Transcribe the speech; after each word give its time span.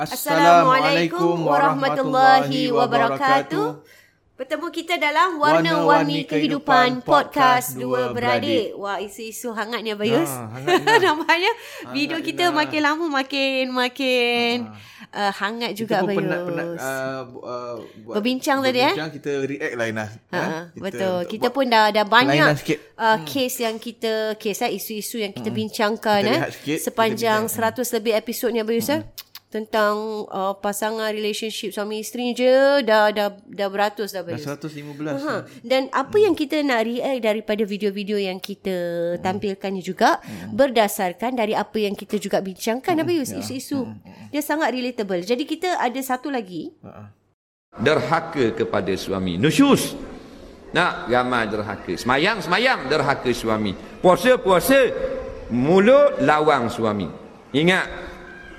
Assalamualaikum 0.00 1.44
warahmatullahi 1.44 2.72
wabarakatuh. 2.72 3.84
Bertemu 4.32 4.72
kita 4.72 4.96
dalam 4.96 5.36
Warna-Warni 5.36 6.24
Kehidupan 6.24 7.04
Podcast 7.04 7.76
Dua 7.76 8.08
Beradik. 8.08 8.72
Wah, 8.80 8.96
isu-isu 8.96 9.52
hangat 9.52 9.84
ni 9.84 9.92
Abayus. 9.92 10.32
Ha, 10.32 10.48
Nampaknya 11.04 11.52
video 11.92 12.16
kita 12.24 12.48
makin 12.48 12.80
lama 12.80 13.04
makin 13.12 13.68
makin 13.76 14.72
ha. 15.12 15.28
uh, 15.28 15.32
hangat 15.36 15.76
juga. 15.76 16.00
Kita 16.00 16.16
pun 16.16 16.24
penat, 16.24 16.40
uh, 16.48 17.22
uh, 17.36 17.76
berbincang 18.16 18.64
tadi 18.64 18.80
eh. 18.80 18.96
Berbincang 18.96 19.12
kita 19.12 19.32
react 19.44 19.74
lain 19.76 19.94
lah. 20.00 20.10
Ha, 20.32 20.40
eh? 20.40 20.62
betul. 20.80 21.18
Kita, 21.28 21.32
kita 21.44 21.48
pun 21.52 21.64
dah 21.68 21.92
dah 21.92 22.06
banyak 22.08 22.56
uh, 22.96 23.20
case 23.28 23.68
yang 23.68 23.76
kita, 23.76 24.40
case 24.40 24.64
eh, 24.64 24.80
isu-isu 24.80 25.20
yang 25.20 25.36
kita 25.36 25.52
hmm. 25.52 25.60
bincangkan 25.60 26.20
kita 26.24 26.32
eh. 26.32 26.40
Sikit, 26.48 26.78
sepanjang 26.88 27.40
kita 27.52 27.84
100 27.84 27.96
lebih 28.00 28.12
episod 28.16 28.48
ni 28.48 28.64
Abayus 28.64 28.88
hmm. 28.88 28.96
eh 28.96 29.28
tentang 29.50 30.24
uh, 30.30 30.54
pasangan 30.62 31.10
relationship 31.10 31.74
suami 31.74 32.06
isteri 32.06 32.30
je 32.30 32.86
dah 32.86 33.10
dah 33.10 33.34
dah 33.34 33.68
beratus 33.68 34.14
dah 34.14 34.22
Dah 34.22 34.38
115. 34.38 35.02
Ha. 35.10 35.34
Dan 35.66 35.90
apa 35.90 36.14
hmm. 36.14 36.24
yang 36.30 36.34
kita 36.38 36.62
nak 36.62 36.86
react 36.86 37.20
daripada 37.26 37.62
video-video 37.66 38.14
yang 38.14 38.38
kita 38.38 38.70
hmm. 39.18 39.26
tampilkan 39.26 39.70
ni 39.74 39.82
juga 39.82 40.22
hmm. 40.22 40.54
berdasarkan 40.54 41.34
dari 41.34 41.58
apa 41.58 41.82
yang 41.82 41.98
kita 41.98 42.22
juga 42.22 42.38
bincangkan 42.38 42.94
hmm. 42.94 43.02
apa 43.02 43.10
ya. 43.10 43.42
isu-isu. 43.42 43.90
Hmm. 43.90 43.98
Dia 44.30 44.38
sangat 44.38 44.70
relatable. 44.70 45.26
Jadi 45.26 45.42
kita 45.42 45.82
ada 45.82 45.98
satu 45.98 46.30
lagi. 46.30 46.70
Ha. 46.86 47.10
Derhaka 47.74 48.54
kepada 48.54 48.94
suami. 48.94 49.34
Nusyus. 49.34 49.98
Nak 50.70 51.10
ramai 51.10 51.50
derhaka. 51.50 51.98
Semayang, 51.98 52.38
semayang 52.38 52.86
derhaka 52.86 53.34
suami. 53.34 53.74
Puasa, 53.98 54.38
puasa 54.38 54.78
mulut 55.50 56.22
lawang 56.22 56.70
suami. 56.70 57.10
Ingat 57.50 58.09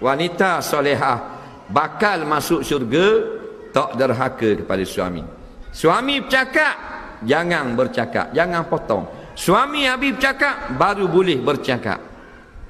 wanita 0.01 0.59
solehah 0.65 1.39
bakal 1.69 2.25
masuk 2.25 2.65
syurga 2.65 3.39
tak 3.71 3.95
derhaka 3.95 4.59
kepada 4.59 4.83
suami. 4.83 5.23
Suami 5.71 6.19
bercakap, 6.19 6.75
jangan 7.23 7.77
bercakap, 7.77 8.35
jangan 8.35 8.67
potong. 8.67 9.07
Suami 9.31 9.87
habis 9.87 10.19
bercakap, 10.19 10.75
baru 10.75 11.07
boleh 11.07 11.39
bercakap. 11.39 12.03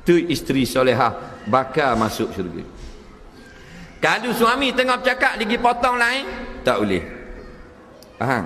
Tu 0.05 0.29
isteri 0.29 0.69
solehah 0.69 1.41
bakal 1.49 1.97
masuk 1.97 2.29
syurga. 2.35 2.61
Kalau 4.01 4.33
suami 4.33 4.73
tengah 4.73 5.01
bercakap 5.01 5.41
lagi 5.41 5.57
potong 5.57 5.97
lain, 5.97 6.25
tak 6.61 6.77
boleh. 6.77 7.03
Faham? 8.21 8.45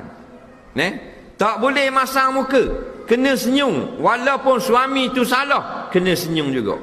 Ne? 0.76 0.88
Tak 1.36 1.60
boleh 1.60 1.92
masang 1.92 2.32
muka. 2.36 2.64
Kena 3.08 3.36
senyum. 3.36 4.00
Walaupun 4.00 4.60
suami 4.60 5.12
tu 5.12 5.28
salah, 5.28 5.88
kena 5.92 6.16
senyum 6.16 6.52
juga. 6.52 6.80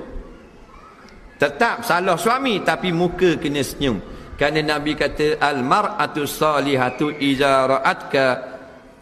Tetap 1.43 1.83
salah 1.83 2.15
suami 2.15 2.63
tapi 2.63 2.95
muka 2.95 3.35
kena 3.35 3.67
senyum. 3.67 3.99
Kerana 4.39 4.63
Nabi 4.63 4.95
kata 4.95 5.43
al 5.43 5.67
mar'atu 5.67 6.23
salihatu 6.23 7.11
iza 7.19 7.67
ra'atka 7.67 8.25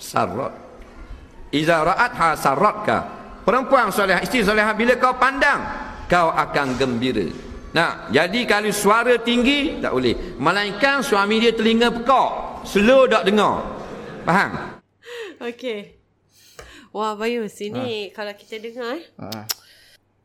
sarrat. 0.01 0.55
Iza 1.53 1.85
ra'atha 1.85 2.41
sarratka. 2.41 2.99
Perempuan 3.45 3.93
soleh, 3.93 4.25
isteri 4.25 4.41
soleh 4.41 4.65
bila 4.73 4.97
kau 4.97 5.21
pandang 5.21 5.61
kau 6.09 6.33
akan 6.33 6.81
gembira. 6.81 7.29
Nah, 7.77 8.09
jadi 8.09 8.49
kalau 8.49 8.73
suara 8.73 9.21
tinggi 9.21 9.77
tak 9.85 9.93
boleh. 9.93 10.41
Melainkan 10.41 11.05
suami 11.05 11.45
dia 11.45 11.53
telinga 11.53 11.93
pekak, 11.93 12.65
slow 12.65 13.05
tak 13.05 13.29
dengar. 13.29 13.69
Faham? 14.25 14.81
Okey. 15.45 16.01
Wah, 16.91 17.15
Bayu, 17.15 17.47
sini 17.53 18.09
ha. 18.09 18.17
kalau 18.17 18.33
kita 18.33 18.59
dengar 18.59 18.97
eh. 18.97 19.05
Ha. 19.21 19.60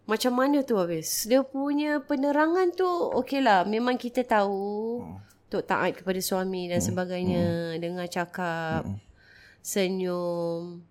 Macam 0.06 0.38
mana 0.38 0.62
tu 0.62 0.78
habis? 0.78 1.26
Dia 1.26 1.42
punya 1.42 1.98
penerangan 1.98 2.70
tu 2.78 2.86
okey 3.22 3.42
lah. 3.42 3.66
Memang 3.66 3.98
kita 3.98 4.22
tahu 4.22 5.02
hmm. 5.02 5.18
Tok 5.46 5.66
taat 5.66 6.02
kepada 6.02 6.18
suami 6.22 6.70
dan 6.70 6.82
hmm. 6.82 6.88
sebagainya. 6.90 7.46
Hmm. 7.46 7.80
Dengan 7.82 8.06
cakap. 8.06 8.86
Hmm. 8.86 9.02
Senyum. 9.66 10.86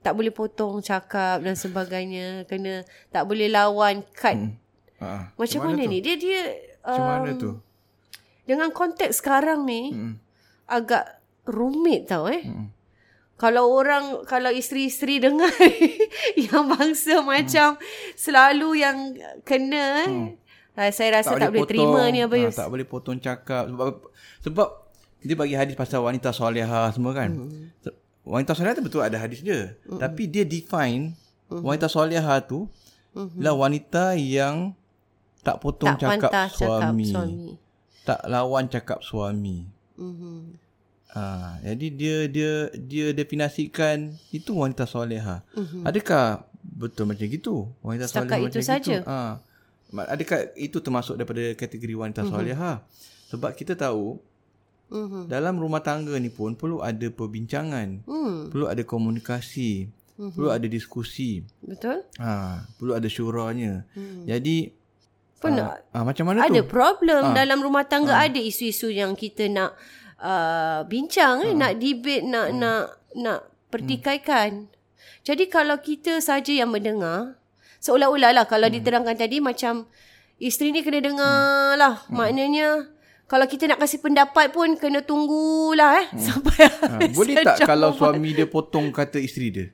Tak 0.00 0.12
boleh 0.12 0.32
potong 0.32 0.84
cakap 0.84 1.40
dan 1.40 1.56
sebagainya. 1.56 2.44
Kena 2.44 2.84
tak 3.08 3.24
boleh 3.24 3.48
lawan 3.48 4.04
cut. 4.12 4.36
Hmm. 4.36 4.56
Ha. 5.00 5.32
Macam, 5.32 5.60
mana, 5.64 5.80
mana 5.80 5.92
ni? 5.96 5.98
Dia 6.04 6.20
dia 6.20 6.40
Macam 6.84 7.00
um, 7.00 7.12
mana 7.16 7.30
tu? 7.40 7.50
Dengan 8.44 8.68
konteks 8.68 9.24
sekarang 9.24 9.64
ni 9.64 9.96
hmm. 9.96 10.14
agak 10.68 11.24
rumit 11.48 12.12
tau 12.12 12.28
eh. 12.28 12.44
Hmm 12.44 12.79
kalau 13.40 13.72
orang 13.72 14.20
kalau 14.28 14.52
isteri-isteri 14.52 15.16
dengar 15.16 15.48
yang 16.52 16.68
bangsa 16.68 17.24
hmm. 17.24 17.24
macam 17.24 17.80
selalu 18.12 18.84
yang 18.84 19.16
kena 19.48 20.04
hmm. 20.04 20.28
uh, 20.76 20.90
saya 20.92 21.24
rasa 21.24 21.32
tak, 21.32 21.48
tak 21.48 21.50
boleh 21.56 21.64
potong, 21.64 21.72
terima 21.72 22.00
ni 22.12 22.20
apa 22.20 22.36
ha, 22.36 22.52
tak 22.52 22.68
boleh 22.68 22.86
potong 22.86 23.16
cakap 23.16 23.64
sebab 23.72 23.88
sebab 24.44 24.68
dia 25.24 25.36
bagi 25.40 25.56
hadis 25.56 25.72
pasal 25.72 26.04
wanita 26.04 26.36
solehah 26.36 26.92
semua 26.92 27.16
kan 27.16 27.32
hmm. 27.32 27.88
wanita 28.28 28.52
solehah 28.52 28.76
tu 28.76 28.84
betul 28.84 29.00
ada 29.00 29.16
hadis 29.16 29.40
dia 29.40 29.72
hmm. 29.88 29.96
tapi 29.96 30.28
dia 30.28 30.44
define 30.44 31.16
hmm. 31.48 31.64
wanita 31.64 31.88
solehah 31.88 32.44
tu 32.44 32.68
hmm. 33.16 33.40
lah 33.40 33.56
wanita 33.56 34.20
yang 34.20 34.76
tak 35.40 35.56
potong 35.64 35.96
tak 35.96 36.20
cakap, 36.20 36.52
suami. 36.52 37.08
cakap 37.08 37.24
suami 37.24 37.56
tak 38.04 38.20
lawan 38.28 38.68
cakap 38.68 39.00
suami 39.00 39.64
hmm. 39.96 40.69
Ha, 41.10 41.58
jadi 41.58 41.86
dia 41.90 42.16
dia 42.30 42.52
dia 42.70 43.06
definisikan 43.10 44.14
itu 44.30 44.54
wanita 44.54 44.86
soleha. 44.86 45.42
Uh-huh. 45.58 45.82
Adakah 45.82 46.46
betul 46.62 47.10
macam 47.10 47.26
gitu? 47.26 47.66
Wanita 47.82 48.06
soleha 48.06 48.38
macam 48.38 48.46
itu 48.46 48.60
saja. 48.62 49.02
Ha. 49.02 49.42
Adakah 49.90 50.54
itu 50.54 50.78
termasuk 50.78 51.18
daripada 51.18 51.42
kategori 51.58 51.94
wanita 51.98 52.22
uh-huh. 52.22 52.30
soleha? 52.30 52.72
Sebab 53.34 53.50
kita 53.58 53.74
tahu 53.74 54.22
uh-huh. 54.94 55.26
dalam 55.26 55.58
rumah 55.58 55.82
tangga 55.82 56.14
ni 56.14 56.30
pun 56.30 56.54
perlu 56.54 56.78
ada 56.78 57.10
perbincangan, 57.10 58.06
uh-huh. 58.06 58.54
perlu 58.54 58.70
ada 58.70 58.86
komunikasi, 58.86 59.90
uh-huh. 60.14 60.30
perlu 60.30 60.50
ada 60.54 60.66
diskusi. 60.70 61.42
Betul? 61.58 62.06
Ha, 62.22 62.70
perlu 62.78 62.94
ada 62.94 63.10
syuranya. 63.10 63.82
Uh-huh. 63.98 64.30
Jadi 64.30 64.78
pun 65.40 65.56
uh, 65.56 65.72
uh, 65.96 66.04
macam 66.04 66.28
mana 66.28 66.44
ada 66.44 66.52
tu? 66.52 66.60
Ada 66.60 66.62
problem 66.68 67.22
uh, 67.24 67.34
dalam 67.34 67.58
rumah 67.64 67.82
tangga 67.88 68.12
uh, 68.12 68.28
ada 68.28 68.36
isu-isu 68.36 68.92
yang 68.92 69.16
kita 69.16 69.48
nak 69.48 69.72
uh, 70.20 70.84
bincang 70.84 71.42
eh, 71.42 71.52
nak 71.52 71.76
debate, 71.76 72.22
nak 72.22 72.52
nak 72.52 72.82
nak 73.16 73.40
pertikaikan. 73.68 74.68
Jadi 75.20 75.48
kalau 75.48 75.76
kita 75.78 76.20
saja 76.20 76.50
yang 76.50 76.70
mendengar, 76.70 77.36
seolah-olah 77.78 78.32
lah 78.32 78.44
kalau 78.46 78.68
diterangkan 78.68 79.16
tadi 79.16 79.40
macam 79.40 79.84
isteri 80.36 80.72
ni 80.72 80.80
kena 80.80 81.00
dengar 81.00 81.76
lah. 81.76 81.94
Maknanya 82.08 82.88
kalau 83.26 83.46
kita 83.46 83.68
nak 83.68 83.78
kasih 83.78 84.00
pendapat 84.00 84.50
pun 84.50 84.74
kena 84.74 85.04
tunggulah 85.04 86.02
eh 86.02 86.06
sampai 86.18 86.66
Ha, 86.66 86.98
habis 86.98 87.14
boleh 87.14 87.34
tak 87.46 87.62
kalau 87.62 87.94
suami 87.94 88.34
dia 88.34 88.48
potong 88.48 88.90
kata 88.90 89.22
isteri 89.22 89.48
dia? 89.52 89.66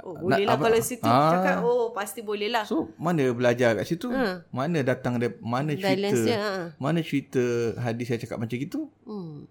Oh, 0.00 0.16
boleh 0.16 0.46
lah 0.46 0.56
kalau 0.56 0.78
situ 0.80 1.04
Ah. 1.04 1.36
cakap 1.36 1.56
oh 1.60 1.92
pasti 1.92 2.24
boleh 2.24 2.48
lah. 2.48 2.64
So 2.64 2.88
mana 2.96 3.28
belajar 3.34 3.76
kat 3.76 3.84
situ? 3.84 4.08
Mana 4.48 4.80
datang 4.80 5.20
dia 5.20 5.34
mana 5.42 5.76
cerita? 5.76 5.90
Balance 5.92 6.20
dia, 6.24 6.38
ha. 6.38 6.52
Mana 6.80 7.04
cerita 7.04 7.42
hadis 7.76 8.08
yang 8.08 8.20
cakap 8.24 8.38
macam 8.40 8.56
gitu? 8.56 8.88
Hmm. 9.04 9.44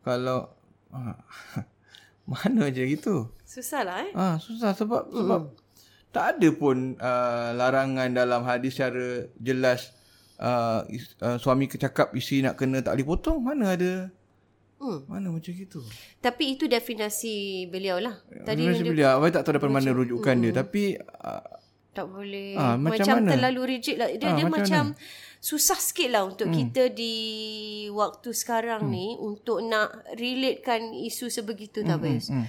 Kalau 0.00 0.48
ha, 0.92 1.18
mana 2.30 2.72
je 2.72 2.84
gitu? 2.88 3.28
Susah 3.44 3.82
lah 3.84 4.06
eh. 4.06 4.12
Ah 4.16 4.36
susah 4.40 4.72
sebab 4.72 5.10
sebab 5.12 5.52
tak 6.10 6.36
ada 6.36 6.48
pun 6.50 6.98
uh, 6.98 7.54
larangan 7.54 8.10
dalam 8.10 8.42
hadis 8.42 8.74
secara 8.74 9.30
jelas 9.38 9.94
uh, 10.42 10.82
is, 10.90 11.14
uh, 11.22 11.38
suami 11.38 11.70
cakap 11.70 12.10
isteri 12.18 12.42
nak 12.42 12.58
kena 12.58 12.82
tak 12.82 12.98
boleh 12.98 13.06
potong. 13.06 13.38
Mana 13.38 13.78
ada? 13.78 14.10
Hmm. 14.80 15.04
Mana 15.06 15.28
macam 15.28 15.52
gitu? 15.52 15.84
Tapi 16.24 16.56
itu 16.56 16.64
definasi 16.64 17.68
beliau 17.68 18.00
lah. 18.00 18.16
Tadi 18.48 18.64
Tadi 18.64 18.80
dia 18.80 18.88
beliau, 18.88 19.08
Abang 19.20 19.28
tak 19.28 19.44
tahu 19.44 19.60
daripada 19.60 19.76
mana 19.76 19.92
rujukan 19.92 20.34
dia. 20.40 20.52
Tapi 20.56 20.96
uh, 20.96 21.59
tak 22.00 22.08
boleh. 22.08 22.56
Ah, 22.56 22.80
macam 22.80 22.96
macam 22.96 23.16
mana? 23.20 23.30
terlalu 23.36 23.60
rigid 23.76 23.96
lah. 24.00 24.08
Dia, 24.08 24.32
Ah, 24.32 24.36
dia 24.40 24.46
macam 24.48 24.84
macam, 24.96 25.38
susah 25.40 25.80
sikit 25.80 26.08
lah 26.12 26.22
untuk 26.28 26.52
hmm. 26.52 26.56
kita 26.56 26.82
di 26.92 27.14
waktu 27.92 28.30
sekarang 28.32 28.88
hmm. 28.88 28.92
ni 28.92 29.06
untuk 29.20 29.64
nak 29.64 30.04
relatekan 30.16 30.92
isu 30.92 31.32
sebegitu 31.32 31.80
tak 31.80 31.96
Abayus. 31.96 32.28
hmm. 32.28 32.44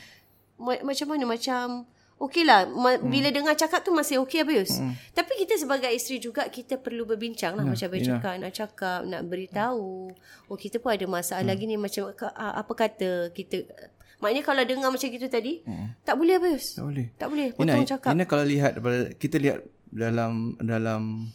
Ma- 0.60 0.84
macam 0.84 1.08
mana? 1.08 1.24
Macam 1.24 1.88
okey 2.20 2.44
lah. 2.44 2.68
Ma- 2.68 3.00
bila 3.00 3.32
dengar 3.32 3.56
cakap 3.56 3.82
tu 3.82 3.96
masih 3.96 4.20
okey 4.28 4.44
Abayus. 4.44 4.76
Hmm. 4.76 4.92
Tapi 5.16 5.40
kita 5.40 5.56
sebagai 5.56 5.88
isteri 5.92 6.20
juga 6.20 6.52
kita 6.52 6.76
perlu 6.80 7.08
berbincang 7.08 7.56
lah. 7.56 7.64
macam 7.64 7.88
Abayus 7.88 8.12
cakap. 8.12 8.36
Nak 8.44 8.52
cakap, 8.52 9.00
nak 9.08 9.22
beritahu. 9.24 10.12
Oh 10.52 10.58
kita 10.60 10.84
pun 10.84 10.92
ada 10.92 11.08
masalah 11.08 11.48
lagi 11.48 11.64
ni. 11.68 11.80
Macam 11.80 12.12
apa 12.36 12.74
kata 12.76 13.32
kita... 13.32 13.68
Maknanya 14.22 14.44
kalau 14.46 14.64
dengar 14.64 14.90
macam 14.94 15.08
gitu 15.10 15.28
tadi, 15.28 15.66
tak 16.06 16.16
boleh 16.16 16.38
Abayus. 16.38 16.78
tak 16.78 16.86
boleh. 16.86 17.08
Tak 17.18 17.28
boleh. 17.28 17.48
Ina, 17.58 17.58
Potong 17.58 17.90
cakap. 17.90 18.10
Ina 18.14 18.24
kalau 18.30 18.46
lihat 18.46 18.72
kita 19.18 19.42
lihat 19.42 19.66
dalam 19.92 20.56
dalam 20.62 21.34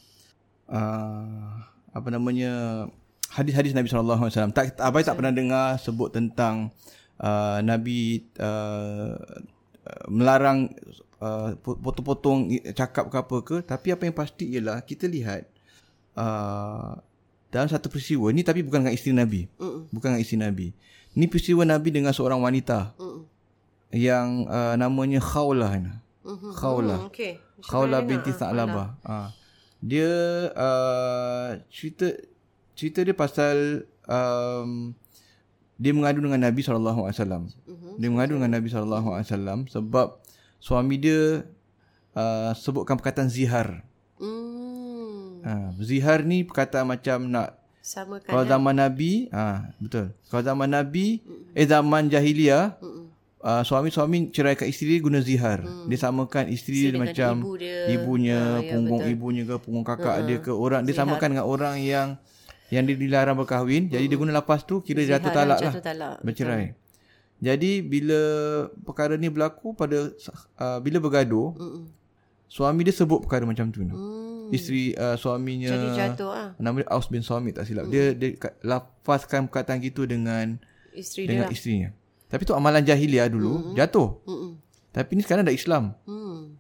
uh, 0.71 1.61
apa 1.93 2.09
namanya 2.09 2.87
hadis-hadis 3.35 3.75
Nabi 3.75 3.91
sallallahu 3.91 4.23
alaihi 4.27 4.35
wasallam. 4.39 4.55
Tak 4.55 4.79
abai 4.81 5.03
tak 5.03 5.19
pernah 5.19 5.35
dengar 5.35 5.77
sebut 5.83 6.15
tentang 6.15 6.71
uh, 7.21 7.59
Nabi 7.61 8.25
uh, 8.41 9.19
melarang 10.09 10.71
uh, 11.21 11.55
potong-potong 11.61 12.51
cakap 12.75 13.11
ke 13.11 13.17
apa 13.19 13.37
ke, 13.43 13.57
tapi 13.67 13.89
apa 13.93 14.03
yang 14.09 14.17
pasti 14.17 14.45
ialah 14.57 14.83
kita 14.83 15.07
lihat 15.11 15.47
uh, 16.19 16.99
dalam 17.51 17.69
satu 17.71 17.89
peristiwa 17.89 18.29
ni 18.35 18.43
tapi 18.43 18.61
bukan 18.61 18.85
dengan 18.87 18.95
isteri 18.95 19.15
Nabi. 19.15 19.41
Mm-mm. 19.57 19.89
Bukan 19.93 20.09
dengan 20.15 20.23
isteri 20.23 20.41
Nabi. 20.43 20.69
Ni 21.17 21.25
peristiwa 21.27 21.65
Nabi 21.65 21.89
dengan 21.89 22.13
seorang 22.13 22.45
wanita 22.45 22.93
Mm-mm. 23.01 23.25
yang 23.97 24.45
uh, 24.47 24.77
namanya 24.77 25.19
Khawlah. 25.19 25.73
Mhm. 26.21 26.53
Khawlah. 26.53 26.99
Hmm, 27.01 27.11
okay. 27.11 27.41
Khawlah 27.65 28.05
binti? 28.05 28.37
Ah, 28.37 28.39
Sa'labah. 28.45 28.89
Ha. 29.01 29.33
Dia 29.81 30.13
uh, 30.53 31.49
cerita 31.73 32.13
cerita 32.77 33.01
dia 33.01 33.17
pasal 33.17 33.89
um, 34.05 34.93
dia 35.81 35.93
mengadu 35.97 36.21
dengan 36.21 36.45
Nabi 36.45 36.61
SAW. 36.61 36.77
Mhm. 37.09 37.97
Dia 37.97 38.09
mengadu 38.13 38.37
dengan 38.37 38.53
Nabi 38.53 38.69
SAW 38.69 39.65
sebab 39.73 40.21
suami 40.61 41.01
dia 41.01 41.49
uh, 42.13 42.53
sebutkan 42.53 43.01
perkataan 43.01 43.33
zihar. 43.33 43.85
Hmm. 44.17 45.45
Ha, 45.45 45.77
zihar 45.79 46.25
ni 46.25 46.43
perkataan 46.43 46.89
macam 46.89 47.29
nak 47.29 47.61
Sama 47.87 48.19
kalau 48.19 48.43
zaman 48.43 48.75
Nabi, 48.83 49.31
ha, 49.31 49.71
betul. 49.79 50.11
Kalau 50.27 50.43
zaman 50.43 50.75
Nabi, 50.75 51.23
eh 51.55 51.63
zaman 51.71 52.11
jahiliah, 52.11 52.75
Mm-mm. 52.83 53.07
uh, 53.47 53.63
suami-suami 53.63 54.35
ceraikan 54.35 54.67
isteri 54.67 54.99
dia 54.99 55.07
guna 55.07 55.23
zihar. 55.23 55.63
Hmm. 55.63 55.87
Dia 55.87 55.99
samakan 56.03 56.51
isteri 56.51 56.91
dia 56.91 56.99
macam 56.99 57.39
ibu 57.39 57.55
dia. 57.55 57.87
ibunya, 57.95 58.43
ya, 58.59 58.75
punggung 58.75 59.07
betul. 59.07 59.15
ibunya 59.15 59.43
ke 59.47 59.55
punggung 59.63 59.87
kakak 59.87 60.27
dia 60.27 60.43
ke 60.43 60.51
orang 60.51 60.83
dia 60.83 60.99
samakan 60.99 61.39
dengan 61.39 61.47
orang 61.47 61.79
yang 61.79 62.19
yang 62.75 62.83
dia 62.83 62.99
dilarang 62.99 63.39
berkahwin. 63.39 63.87
Jadi 63.87 64.11
dia 64.11 64.19
guna 64.19 64.35
lepas 64.35 64.67
tu 64.67 64.83
kira 64.83 65.07
jatuh 65.07 65.31
Zihar 65.31 65.39
talak 65.39 65.59
lah. 65.63 65.71
Jatuh 65.71 65.85
talak. 65.87 66.17
Bercerai. 66.27 66.75
Jadi 67.39 67.87
bila 67.87 68.23
perkara 68.83 69.15
ni 69.15 69.31
berlaku 69.31 69.79
pada 69.79 70.11
uh, 70.59 70.83
bila 70.83 70.99
bergaduh, 70.99 71.55
Mm-mm. 71.55 71.87
Suami 72.47 72.87
dia 72.87 72.95
sebut 72.95 73.23
perkara 73.27 73.45
macam 73.45 73.69
tu. 73.71 73.83
Hmm. 73.83 74.27
Hmm. 74.47 74.55
Isteri 74.55 74.95
uh, 74.95 75.19
suaminya 75.19 75.75
Jadi 75.75 75.89
jatuh 75.99 76.31
ah. 76.31 76.49
nama 76.63 76.79
dia 76.79 76.87
Aus 76.95 77.11
bin 77.11 77.19
Samit 77.27 77.59
tak 77.59 77.67
silap. 77.67 77.91
Dia 77.91 78.15
dia 78.15 78.39
ka- 78.39 78.55
lafazkan 78.63 79.51
perkataan 79.51 79.83
gitu 79.83 80.07
dengan 80.07 80.63
Isteri 80.95 81.27
dia 81.27 81.31
dengan 81.35 81.47
lah. 81.51 81.55
isterinya. 81.55 81.91
Tapi 82.31 82.43
tu 82.47 82.55
amalan 82.55 82.83
jahiliah 82.87 83.27
dulu 83.27 83.75
jatuh. 83.75 84.23
Mm-mm. 84.23 84.55
Tapi 84.95 85.11
ni 85.19 85.23
sekarang 85.27 85.43
dah 85.43 85.51
Islam. 85.51 85.99
Hmm. 86.07 86.55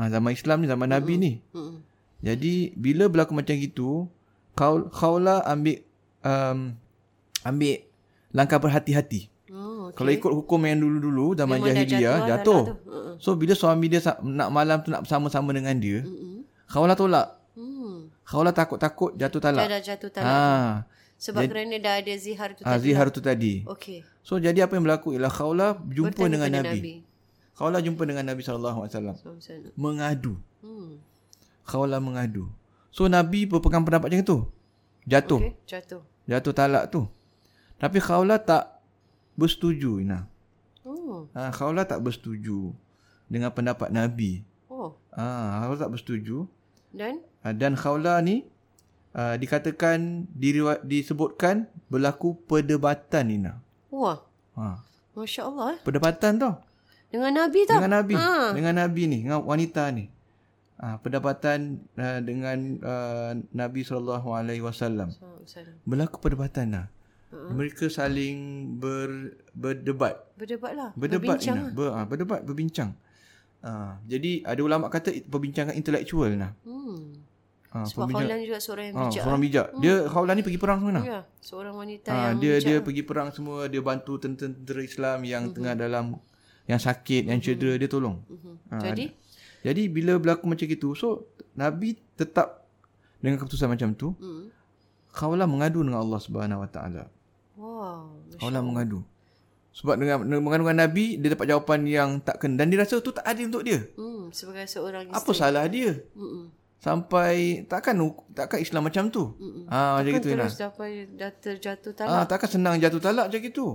Ha, 0.00 0.08
zaman 0.08 0.32
Islam 0.32 0.64
ni 0.64 0.66
zaman 0.72 0.88
Nabi 0.88 1.14
ni. 1.20 1.32
Mm-mm. 1.52 1.84
Jadi 2.24 2.72
bila 2.76 3.12
berlaku 3.12 3.36
macam 3.36 3.52
gitu, 3.56 4.08
Khawla 4.92 5.44
ambil 5.44 5.84
um, 6.24 6.76
ambil 7.44 7.84
langkah 8.32 8.60
berhati-hati. 8.60 9.28
Okay. 9.90 9.96
Kalau 9.96 10.10
ikut 10.12 10.32
hukum 10.32 10.60
yang 10.62 10.78
dulu-dulu 10.78 11.34
zaman 11.34 11.58
Memang 11.58 11.66
dah 11.66 11.74
jahiliah 11.76 11.98
jatuh 12.00 12.14
lah 12.16 12.28
jatuh. 12.30 12.62
tu. 12.62 12.74
Uh-uh. 12.86 13.14
So 13.18 13.34
bila 13.34 13.52
suami 13.52 13.86
dia 13.86 14.00
nak 14.20 14.48
malam 14.48 14.80
tu 14.80 14.88
nak 14.88 15.02
bersama-sama 15.02 15.50
dengan 15.50 15.74
dia, 15.76 16.00
Mm-mm. 16.00 16.46
Khawla 16.66 16.94
tolak. 16.94 17.26
Hmm. 17.52 18.08
Khawla 18.22 18.50
takut-takut 18.50 19.14
jatuh 19.14 19.38
talak. 19.38 19.66
dah 19.66 19.80
jatuh 19.80 20.08
talak. 20.08 20.30
Ha, 20.30 20.86
Sebab 21.18 21.42
kerana 21.44 21.76
dah 21.76 21.98
ada 21.98 22.14
zihar 22.16 22.54
tu 22.54 22.62
ha 22.62 22.72
tadi. 22.72 22.80
zihar 22.80 23.06
tu 23.10 23.20
tadi. 23.20 23.54
Okey. 23.66 24.00
So 24.22 24.38
jadi 24.38 24.64
apa 24.64 24.72
yang 24.72 24.86
berlaku 24.86 25.12
ialah 25.12 25.28
Khawla 25.28 25.76
jumpa 25.84 26.14
Bertanya 26.16 26.32
dengan 26.40 26.50
Nabi. 26.62 26.78
Nabi. 26.80 26.94
Khawla 27.52 27.78
jumpa 27.78 28.02
dengan 28.04 28.24
Nabi 28.24 28.40
sallallahu 28.40 28.78
alaihi 28.80 28.92
wasallam 28.94 29.16
Sama-sama. 29.18 29.68
mengadu. 29.76 30.34
Hmm. 30.64 30.96
Khawla 31.62 32.00
mengadu. 32.00 32.48
So 32.88 33.04
Nabi 33.04 33.44
berpegang 33.44 33.84
pendapat 33.84 34.08
macam 34.08 34.24
tu. 34.24 34.38
Jatuh. 35.04 35.40
Okey, 35.44 35.52
jatuh. 35.68 36.00
Jatuh 36.24 36.52
talak 36.52 36.88
tu. 36.88 37.04
Tapi 37.76 37.98
Khawla 37.98 38.38
tak 38.38 38.79
bersetuju 39.38 40.02
Ina. 40.02 40.26
Oh. 40.86 41.28
Ha, 41.36 41.52
Khawla 41.52 41.84
tak 41.84 42.00
bersetuju 42.02 42.72
dengan 43.30 43.52
pendapat 43.52 43.92
Nabi. 43.92 44.42
Oh. 44.70 44.96
Ha, 45.14 45.66
Khawla 45.66 45.76
tak 45.78 45.92
bersetuju. 45.94 46.46
Dan 46.90 47.22
Ha, 47.40 47.56
dan 47.56 47.72
Khawla 47.72 48.20
ni 48.20 48.44
uh, 49.16 49.32
dikatakan 49.40 50.28
diriwayat, 50.36 50.84
disebutkan 50.84 51.72
berlaku 51.88 52.36
perdebatan 52.44 53.32
Ina. 53.32 53.52
wah, 53.88 54.20
Ha, 54.58 54.84
Masya 55.16 55.42
Allah 55.48 55.66
eh. 55.76 55.78
perdebatan 55.80 56.36
tau. 56.36 56.60
Dengan 57.10 57.32
Nabi 57.42 57.66
tau. 57.66 57.80
Dengan 57.80 57.92
Nabi. 58.02 58.14
Ha. 58.14 58.54
Dengan 58.54 58.74
Nabi 58.76 59.02
ni, 59.08 59.18
dengan 59.24 59.40
wanita 59.42 59.88
ni. 59.90 60.06
Ha, 60.80 60.96
perdebatan 61.00 61.80
uh, 61.96 62.20
dengan 62.20 62.56
uh, 62.80 63.32
Nabi. 63.56 63.80
Sama-sama. 63.84 65.10
Berlaku 65.84 66.16
perdebatan 66.20 66.66
lah. 66.72 66.86
Uh-huh. 67.30 67.50
Mereka 67.52 67.86
saling 67.86 68.36
ber, 68.76 69.06
berdebat. 69.52 70.18
Berdebat 70.34 70.72
lah. 70.74 70.90
Berdebat 70.92 71.38
Berbincang 71.38 71.56
Ina. 71.56 71.62
lah. 71.62 71.72
Ber, 71.72 71.88
ha, 71.88 72.00
berdebat, 72.02 72.40
berbincang. 72.42 72.90
Ha, 73.60 73.70
jadi 74.02 74.40
ada 74.42 74.60
ulama 74.60 74.88
kata 74.88 75.12
perbincangan 75.22 75.72
intelektual 75.72 76.32
nah. 76.32 76.56
Hmm. 76.62 77.22
Ha, 77.70 77.86
Sebab 77.86 78.10
Khawlan 78.10 78.40
juga 78.40 78.58
seorang 78.58 78.84
yang 78.88 78.96
ha, 78.96 79.02
bijak. 79.06 79.22
seorang 79.22 79.40
bijak. 79.40 79.66
Dia 79.78 79.94
Khawlan 80.04 80.34
ni 80.34 80.42
pergi 80.42 80.58
perang 80.58 80.78
semua 80.80 80.92
nah. 80.92 81.04
Ya, 81.04 81.20
seorang 81.38 81.74
wanita 81.76 82.08
Ha, 82.08 82.16
yang 82.26 82.36
dia 82.36 82.52
bijak. 82.52 82.64
dia 82.64 82.76
pergi 82.80 83.02
perang 83.04 83.28
semua, 83.30 83.58
dia 83.66 83.78
bantu 83.80 84.12
tentera-tentera 84.16 84.80
Islam 84.80 85.18
yang 85.22 85.42
Mhm. 85.44 85.52
tengah 85.54 85.74
dalam 85.76 86.04
yang 86.66 86.80
sakit, 86.80 87.22
yang 87.26 87.38
cedera 87.38 87.76
dia 87.76 87.86
tolong. 87.86 88.18
Mhm. 88.24 88.54
Ha, 88.66 88.76
Jadi? 88.82 89.04
Jadi 89.60 89.82
bila 89.86 90.16
berlaku 90.16 90.48
macam 90.48 90.66
itu, 90.66 90.88
so 90.94 91.28
Nabi 91.52 91.94
tetap 92.12 92.64
dengan 93.18 93.38
keputusan 93.38 93.68
macam 93.68 93.92
tu, 93.92 94.16
Hmm. 94.16 94.48
Khawla 95.10 95.44
mengadu 95.44 95.78
dengan 95.80 96.00
Allah 96.00 96.18
Subhanahu 96.18 96.64
Wa 96.64 96.70
Taala. 96.70 97.04
Wow. 97.60 98.16
Khawla 98.40 98.64
mengadu. 98.64 99.04
Sebab 99.70 100.00
dengan, 100.00 100.24
dengan 100.24 100.42
mengadu 100.42 100.64
dengan 100.66 100.88
Nabi, 100.88 101.20
dia 101.20 101.28
dapat 101.36 101.46
jawapan 101.46 101.80
yang 101.86 102.10
tak 102.24 102.40
kena 102.42 102.64
dan 102.64 102.72
dia 102.72 102.80
rasa 102.80 102.98
tu 102.98 103.12
tak 103.12 103.22
adil 103.22 103.52
untuk 103.52 103.62
dia. 103.62 103.84
Hmm, 103.94 104.32
sebagai 104.32 104.66
seorang 104.66 105.12
isteri. 105.12 105.18
Apa 105.20 105.30
salah 105.36 105.64
dia? 105.68 106.00
Hmm. 106.16 106.50
Sampai 106.80 107.68
takkan 107.68 108.00
takkan 108.32 108.58
Islam 108.64 108.88
macam 108.88 109.12
tu. 109.12 109.36
Mm-mm. 109.36 109.68
Ah 109.68 110.00
macam 110.00 110.16
gitu 110.16 110.32
Ina. 110.32 110.48
terus 110.48 110.56
dapat 110.56 111.12
dah 111.12 111.28
terjatuh 111.28 111.92
Ah 111.92 112.24
talak. 112.24 112.32
takkan 112.32 112.48
senang 112.56 112.74
jatuh 112.80 113.04
talak 113.04 113.28
macam 113.28 113.40
gitu. 113.44 113.66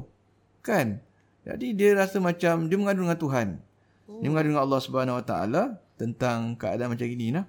Kan? 0.66 1.06
Jadi 1.46 1.78
dia 1.78 1.94
rasa 1.94 2.18
macam 2.18 2.66
dia 2.66 2.78
mengadu 2.82 3.06
dengan 3.06 3.22
Tuhan. 3.22 3.48
Oh. 4.10 4.26
Dia 4.26 4.30
mengadu 4.34 4.50
dengan 4.50 4.66
Allah 4.66 4.82
Subhanahu 4.82 5.22
Wa 5.22 5.26
Taala 5.30 5.64
tentang 6.02 6.58
keadaan 6.58 6.98
macam 6.98 7.06
ini 7.06 7.30
nah. 7.30 7.46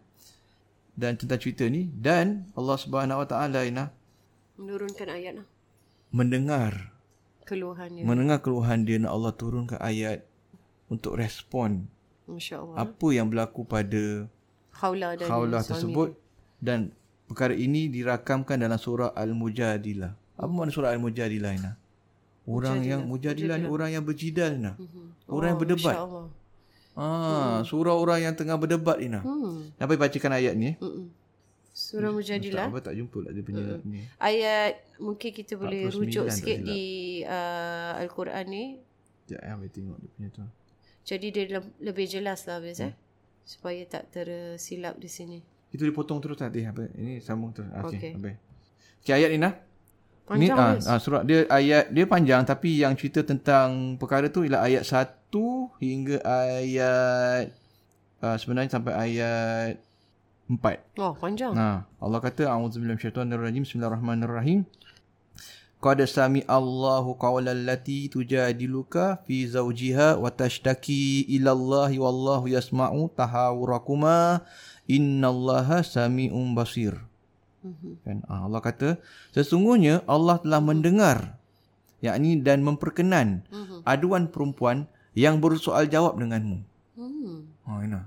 Dan 0.92 1.16
tentang 1.16 1.40
cerita 1.40 1.64
ni 1.64 1.88
dan 1.88 2.52
Allah 2.52 2.76
Subhanahu 2.76 3.24
Wa 3.24 3.28
Taala 3.28 3.64
Ina 3.64 3.88
Menurunkan 4.60 5.08
ayat 5.08 5.40
lah. 5.40 5.46
Mendengar 6.10 6.96
Keluhannya. 7.46 8.02
Mendengar 8.02 8.42
keluhan 8.42 8.82
dia 8.82 8.98
nak 8.98 9.14
Allah 9.14 9.30
turunkan 9.30 9.78
ayat 9.78 10.26
untuk 10.90 11.14
respon 11.14 11.86
Masya 12.26 12.58
Allah. 12.58 12.74
apa 12.82 13.08
yang 13.14 13.30
berlaku 13.30 13.62
pada 13.62 14.26
Khawla 14.74 15.14
dan 15.14 15.26
suami 15.30 15.54
tersebut 15.62 16.08
dan 16.58 16.90
perkara 17.30 17.54
ini 17.54 17.86
dirakamkan 17.86 18.58
dalam 18.58 18.74
surah 18.76 19.14
Al-Mujadilah. 19.14 20.12
Apa 20.36 20.50
makna 20.50 20.74
surah 20.74 20.90
Al-Mujadilah 20.90 21.52
Ina? 21.54 21.72
Orang 22.46 22.82
yang 22.82 23.06
Mujadilah 23.06 23.62
ni 23.62 23.66
orang 23.70 23.94
yang 23.94 24.02
berjidal 24.02 24.50
Ina. 24.58 24.74
Orang 25.30 25.54
yang 25.54 25.60
berdebat. 25.62 25.96
Ah, 26.98 27.62
surah 27.62 27.94
orang 27.94 28.26
yang 28.26 28.34
tengah 28.34 28.58
berdebat 28.58 28.98
Ina. 28.98 29.22
Hmm. 29.22 29.70
Apa 29.78 29.94
bacakan 29.94 30.34
ayat 30.34 30.58
ni? 30.58 30.74
Mm-mm. 30.82 31.14
Surah 31.86 32.10
Mujadilah. 32.10 32.66
Tak, 32.66 32.72
apa 32.74 32.80
tak 32.82 32.94
jumpa 32.98 33.18
lah 33.22 33.30
dia 33.30 33.42
punya 33.46 33.62
ni. 33.86 34.02
Ayat 34.18 34.72
mungkin 34.98 35.30
kita 35.30 35.54
boleh 35.54 35.86
49 35.86 35.94
rujuk 35.94 36.26
sikit 36.34 36.58
di 36.60 36.82
uh, 37.22 37.94
Al-Quran 38.02 38.44
ni. 38.50 38.64
Sekejap 39.22 39.40
eh, 39.40 39.54
ambil 39.54 39.70
tengok 39.70 39.96
dia 40.02 40.10
punya 40.10 40.28
tu. 40.34 40.42
Jadi 41.06 41.26
dia 41.30 41.44
le- 41.46 41.74
lebih 41.78 42.06
jelas 42.10 42.42
lah 42.44 42.58
Hafiz 42.58 42.82
Hmm. 42.82 42.90
eh. 42.90 42.94
Supaya 43.46 43.82
tak 43.86 44.10
tersilap 44.10 44.98
di 44.98 45.06
sini. 45.06 45.38
Itu 45.70 45.86
dipotong 45.86 46.18
terus 46.18 46.34
tadi 46.34 46.66
apa? 46.66 46.90
Ini 46.90 47.22
sambung 47.22 47.54
terus. 47.54 47.70
Ah, 47.70 47.86
Okey. 47.86 47.94
okay. 47.94 48.12
Habis. 48.18 48.34
Okey 49.02 49.14
ayat 49.14 49.30
ni 49.30 49.38
nah. 49.38 49.54
Ni 50.34 50.50
Panjang 50.50 50.58
ah, 50.58 50.70
Hafiz. 50.74 50.86
ah, 50.90 50.98
surah 50.98 51.22
dia 51.22 51.46
ayat 51.46 51.94
dia 51.94 52.02
panjang 52.02 52.42
tapi 52.42 52.82
yang 52.82 52.98
cerita 52.98 53.22
tentang 53.22 53.94
perkara 53.94 54.26
tu 54.26 54.42
ialah 54.42 54.66
ayat 54.66 54.82
1 54.82 55.30
hingga 55.78 56.18
ayat 56.18 57.54
uh, 58.18 58.34
sebenarnya 58.34 58.74
sampai 58.74 58.90
ayat 58.90 59.85
4. 60.46 61.02
Oh 61.02 61.12
panjang. 61.18 61.50
Nah, 61.58 61.90
Allah 61.98 62.20
kata 62.22 62.46
a'udzubillahi 62.46 62.94
minasyaitonirrajim. 62.94 63.66
Bismillahirrahmanirrahim. 63.66 64.62
Qad 65.82 65.98
sami 66.06 66.46
Allahu 66.46 67.18
qawlan 67.18 67.66
lati 67.66 68.06
tujadiluka 68.06 69.26
fi 69.26 69.44
zawjiha 69.44 70.16
wa 70.16 70.30
tashtaki 70.30 71.26
ila 71.36 71.50
Allah 71.52 71.90
wallahu 71.98 72.46
yasma'u 72.46 73.10
tahawurakuma 73.12 74.46
innallaha 74.86 75.82
sami'un 75.82 76.54
basir. 76.54 76.94
Kan 78.06 78.22
ah, 78.30 78.46
Allah 78.46 78.62
kata 78.62 79.02
sesungguhnya 79.34 80.06
Allah 80.06 80.38
telah 80.38 80.62
mendengar 80.62 81.34
yakni 81.98 82.38
dan 82.38 82.62
memperkenan 82.62 83.42
aduan 83.82 84.30
perempuan 84.30 84.86
yang 85.18 85.42
bersoal 85.42 85.90
jawab 85.90 86.14
denganmu. 86.22 86.62
Hmm. 86.94 87.50
Ha 87.66 87.82
ina. 87.82 88.00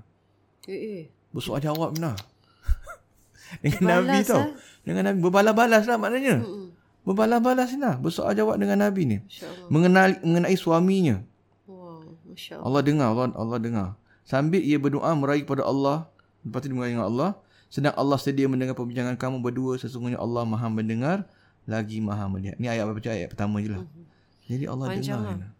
Eh, 0.64 1.04
eh. 1.04 1.04
Bersoal 1.30 1.62
jawab 1.62 1.94
nah. 1.96 2.14
dengan 3.62 4.02
Berbalas, 4.02 4.06
Nabi 4.06 4.18
tau. 4.26 4.40
ah. 4.42 4.48
Dengan 4.80 5.02
Nabi 5.10 5.18
berbalas-balas 5.20 5.84
lah 5.86 5.96
maknanya. 5.98 6.36
Mm-mm. 6.42 6.66
Berbalas-balas 7.06 7.70
nah. 7.76 7.94
Bersoal 7.96 8.32
jawab 8.34 8.58
dengan 8.58 8.78
Nabi 8.82 9.02
ni. 9.06 9.16
Mengenali 9.70 10.18
mengenai 10.22 10.56
suaminya. 10.58 11.22
Wow. 11.66 12.02
Masya 12.30 12.58
Allah. 12.58 12.66
Allah 12.66 12.82
dengar, 12.82 13.06
Allah 13.10 13.26
Allah 13.34 13.58
dengar. 13.58 13.88
Sambil 14.26 14.62
ia 14.62 14.78
berdoa 14.78 15.10
meraih 15.18 15.42
kepada 15.42 15.66
Allah, 15.66 16.06
lepas 16.46 16.62
tu 16.62 16.70
dia 16.70 16.76
meraih 16.78 16.94
dengan 16.94 17.10
Allah, 17.10 17.30
sedang 17.66 17.94
Allah 17.98 18.18
sedia 18.18 18.46
mendengar 18.46 18.78
perbincangan 18.78 19.18
kamu 19.18 19.42
berdua, 19.42 19.74
sesungguhnya 19.74 20.22
Allah 20.22 20.46
Maha 20.46 20.70
mendengar 20.70 21.26
lagi 21.66 21.98
Maha 21.98 22.30
melihat. 22.30 22.54
Ni 22.58 22.70
ayat 22.70 22.86
baca 22.86 23.10
ayat 23.10 23.30
pertama 23.30 23.58
je 23.58 23.74
lah. 23.74 23.82
Jadi 24.46 24.64
Allah. 24.70 24.86
Panjang 24.90 25.18
dengar. 25.22 25.38
lah. 25.46 25.50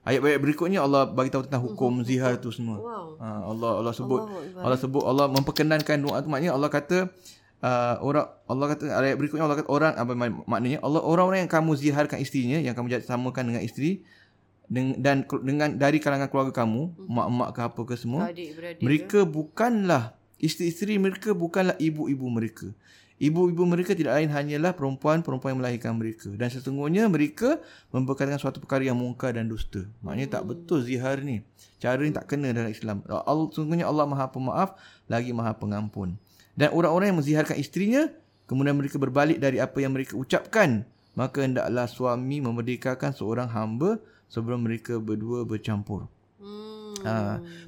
Ayat-ayat 0.00 0.40
berikutnya 0.40 0.80
Allah 0.80 1.04
bagi 1.06 1.28
tahu 1.28 1.44
tentang 1.44 1.60
hukum 1.62 2.00
zihar 2.00 2.36
tu 2.36 2.48
semua. 2.48 2.76
Wow. 2.76 3.06
Ha, 3.16 3.26
Allah 3.44 3.70
Allah 3.76 3.92
sebut 3.92 4.20
Akbar. 4.22 4.62
Allah 4.62 4.78
sebut 4.78 5.02
Allah 5.02 5.26
memperkenankan 5.28 5.96
doa 5.98 6.16
tu 6.18 6.28
maknanya 6.28 6.56
Allah 6.56 6.68
kata 6.68 7.12
uh, 7.60 7.94
orang 8.00 8.26
Allah 8.44 8.66
kata 8.70 8.84
ayat 8.88 9.14
berikutnya 9.14 9.44
Allah 9.44 9.60
kata 9.60 9.68
orang 9.68 9.92
apa 9.92 10.12
mak- 10.14 10.46
maknanya 10.46 10.80
Allah 10.80 11.00
orang-orang 11.00 11.44
yang 11.44 11.52
kamu 11.52 11.76
ziharkan 11.76 12.16
isterinya 12.16 12.56
yang 12.58 12.72
kamu 12.72 12.96
samakan 12.98 13.44
dengan 13.46 13.60
isteri 13.60 14.00
dengan, 14.64 14.96
dan 14.96 15.16
ke- 15.20 15.42
dengan 15.42 15.68
dari 15.74 15.98
kalangan 15.98 16.26
keluarga 16.26 16.56
kamu 16.56 16.96
mak-mak 16.96 17.48
ke 17.50 17.60
apa 17.60 17.80
ke 17.84 17.94
semua 17.94 18.22
Adik-beradik. 18.26 18.80
mereka 18.80 19.18
bukanlah 19.22 20.16
isteri-isteri 20.38 20.96
mereka 20.96 21.34
bukanlah 21.34 21.76
ibu-ibu 21.76 22.24
mereka 22.24 22.72
Ibu-ibu 23.20 23.68
mereka 23.68 23.92
tidak 23.92 24.16
lain 24.16 24.32
hanyalah 24.32 24.72
perempuan-perempuan 24.72 25.52
yang 25.52 25.60
melahirkan 25.60 25.92
mereka. 25.92 26.32
Dan 26.32 26.48
sesungguhnya 26.48 27.04
mereka 27.04 27.60
memperkatakan 27.92 28.40
suatu 28.40 28.64
perkara 28.64 28.88
yang 28.88 28.96
mungkar 28.96 29.36
dan 29.36 29.44
dusta. 29.44 29.84
Maknanya 30.00 30.40
tak 30.40 30.48
betul 30.48 30.80
zihar 30.80 31.20
ni. 31.20 31.44
Cara 31.76 32.00
ni 32.00 32.16
tak 32.16 32.32
kena 32.32 32.56
dalam 32.56 32.72
Islam. 32.72 33.04
Allah, 33.12 33.46
sesungguhnya 33.52 33.84
Allah 33.84 34.08
maha 34.08 34.32
pemaaf 34.32 34.72
lagi 35.04 35.36
maha 35.36 35.52
pengampun. 35.52 36.16
Dan 36.56 36.72
orang-orang 36.72 37.12
yang 37.12 37.18
menziharkan 37.20 37.60
isterinya, 37.60 38.08
kemudian 38.48 38.72
mereka 38.72 38.96
berbalik 38.96 39.36
dari 39.36 39.60
apa 39.60 39.76
yang 39.84 39.92
mereka 39.92 40.16
ucapkan, 40.16 40.88
maka 41.12 41.44
hendaklah 41.44 41.84
suami 41.92 42.40
memerdekakan 42.40 43.12
seorang 43.12 43.52
hamba 43.52 44.00
sebelum 44.32 44.64
mereka 44.64 44.96
berdua 44.96 45.44
bercampur. 45.44 46.08
Hmm. 46.40 46.96
Ha, 47.04 47.12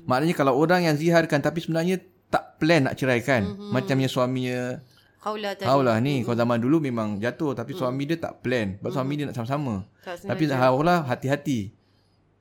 maknanya 0.08 0.32
kalau 0.32 0.56
orang 0.56 0.88
yang 0.88 0.96
ziharkan 0.96 1.44
tapi 1.44 1.60
sebenarnya 1.60 2.00
tak 2.32 2.56
plan 2.56 2.88
nak 2.88 2.96
ceraikan. 2.96 3.44
Mm-hmm. 3.44 3.70
Macamnya 3.76 4.08
suaminya 4.08 4.80
Khawla 5.22 5.54
tadi. 5.54 5.70
Haulah 5.70 6.02
ni 6.02 6.26
kalau 6.26 6.34
zaman 6.34 6.58
dulu 6.58 6.82
memang 6.82 7.16
jatuh 7.16 7.54
tapi 7.54 7.72
suami 7.72 8.02
dia 8.04 8.18
tak 8.18 8.42
plan. 8.42 8.74
Sebab 8.76 8.90
suami 8.90 9.12
dia 9.14 9.30
nak 9.30 9.38
sama-sama. 9.38 9.86
Tak. 10.02 10.26
Tapi 10.26 10.50
Haulah 10.50 11.06
hati-hati. 11.06 11.70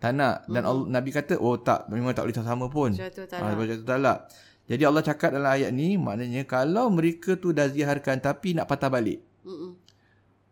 Tak 0.01 0.17
nak 0.17 0.49
dan 0.49 0.65
Allah, 0.65 0.89
Nabi 0.89 1.13
kata 1.13 1.37
oh 1.37 1.61
tak 1.61 1.85
memang 1.87 2.09
tak 2.11 2.25
boleh 2.25 2.33
sama-sama 2.33 2.65
pun. 2.67 2.89
Jatuh 2.91 3.29
Ah, 3.37 3.53
talak. 3.53 3.69
jatuh 3.69 3.85
talak. 3.85 4.17
Jadi 4.65 4.81
Allah 4.81 5.03
cakap 5.03 5.29
dalam 5.29 5.51
ayat 5.51 5.69
ni 5.69 5.93
maknanya 5.93 6.41
kalau 6.43 6.89
mereka 6.89 7.35
tu 7.35 7.51
dah 7.51 7.67
ziharkan 7.67 8.17
tapi 8.17 8.55
nak 8.55 8.65
patah 8.65 8.87
balik 8.87 9.19
Mm-mm. 9.43 9.75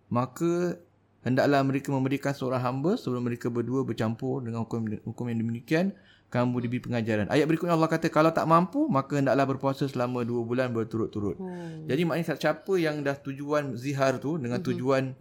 maka 0.10 0.76
hendaklah 1.22 1.62
mereka 1.64 1.94
memberikan 1.94 2.34
seorang 2.34 2.60
hamba 2.60 3.00
sebelum 3.00 3.24
mereka 3.24 3.48
berdua 3.48 3.88
bercampur 3.88 4.44
dengan 4.44 4.66
hukum 4.66 4.86
hukum 5.08 5.26
yang 5.30 5.40
demikian 5.40 5.86
kamu 6.30 6.62
diberi 6.62 6.82
pengajaran. 6.82 7.26
Ayat 7.26 7.50
berikutnya 7.50 7.74
Allah 7.74 7.90
kata 7.90 8.08
kalau 8.14 8.30
tak 8.30 8.46
mampu 8.46 8.86
maka 8.86 9.18
hendaklah 9.18 9.50
berpuasa 9.50 9.90
selama 9.90 10.22
dua 10.22 10.46
bulan 10.46 10.70
berturut-turut. 10.70 11.42
Hmm. 11.42 11.90
Jadi 11.90 12.02
maknanya 12.06 12.38
siapa 12.38 12.74
yang 12.78 13.02
dah 13.02 13.18
tujuan 13.18 13.74
zihar 13.74 14.22
tu 14.22 14.38
dengan 14.38 14.62
tujuan 14.62 15.18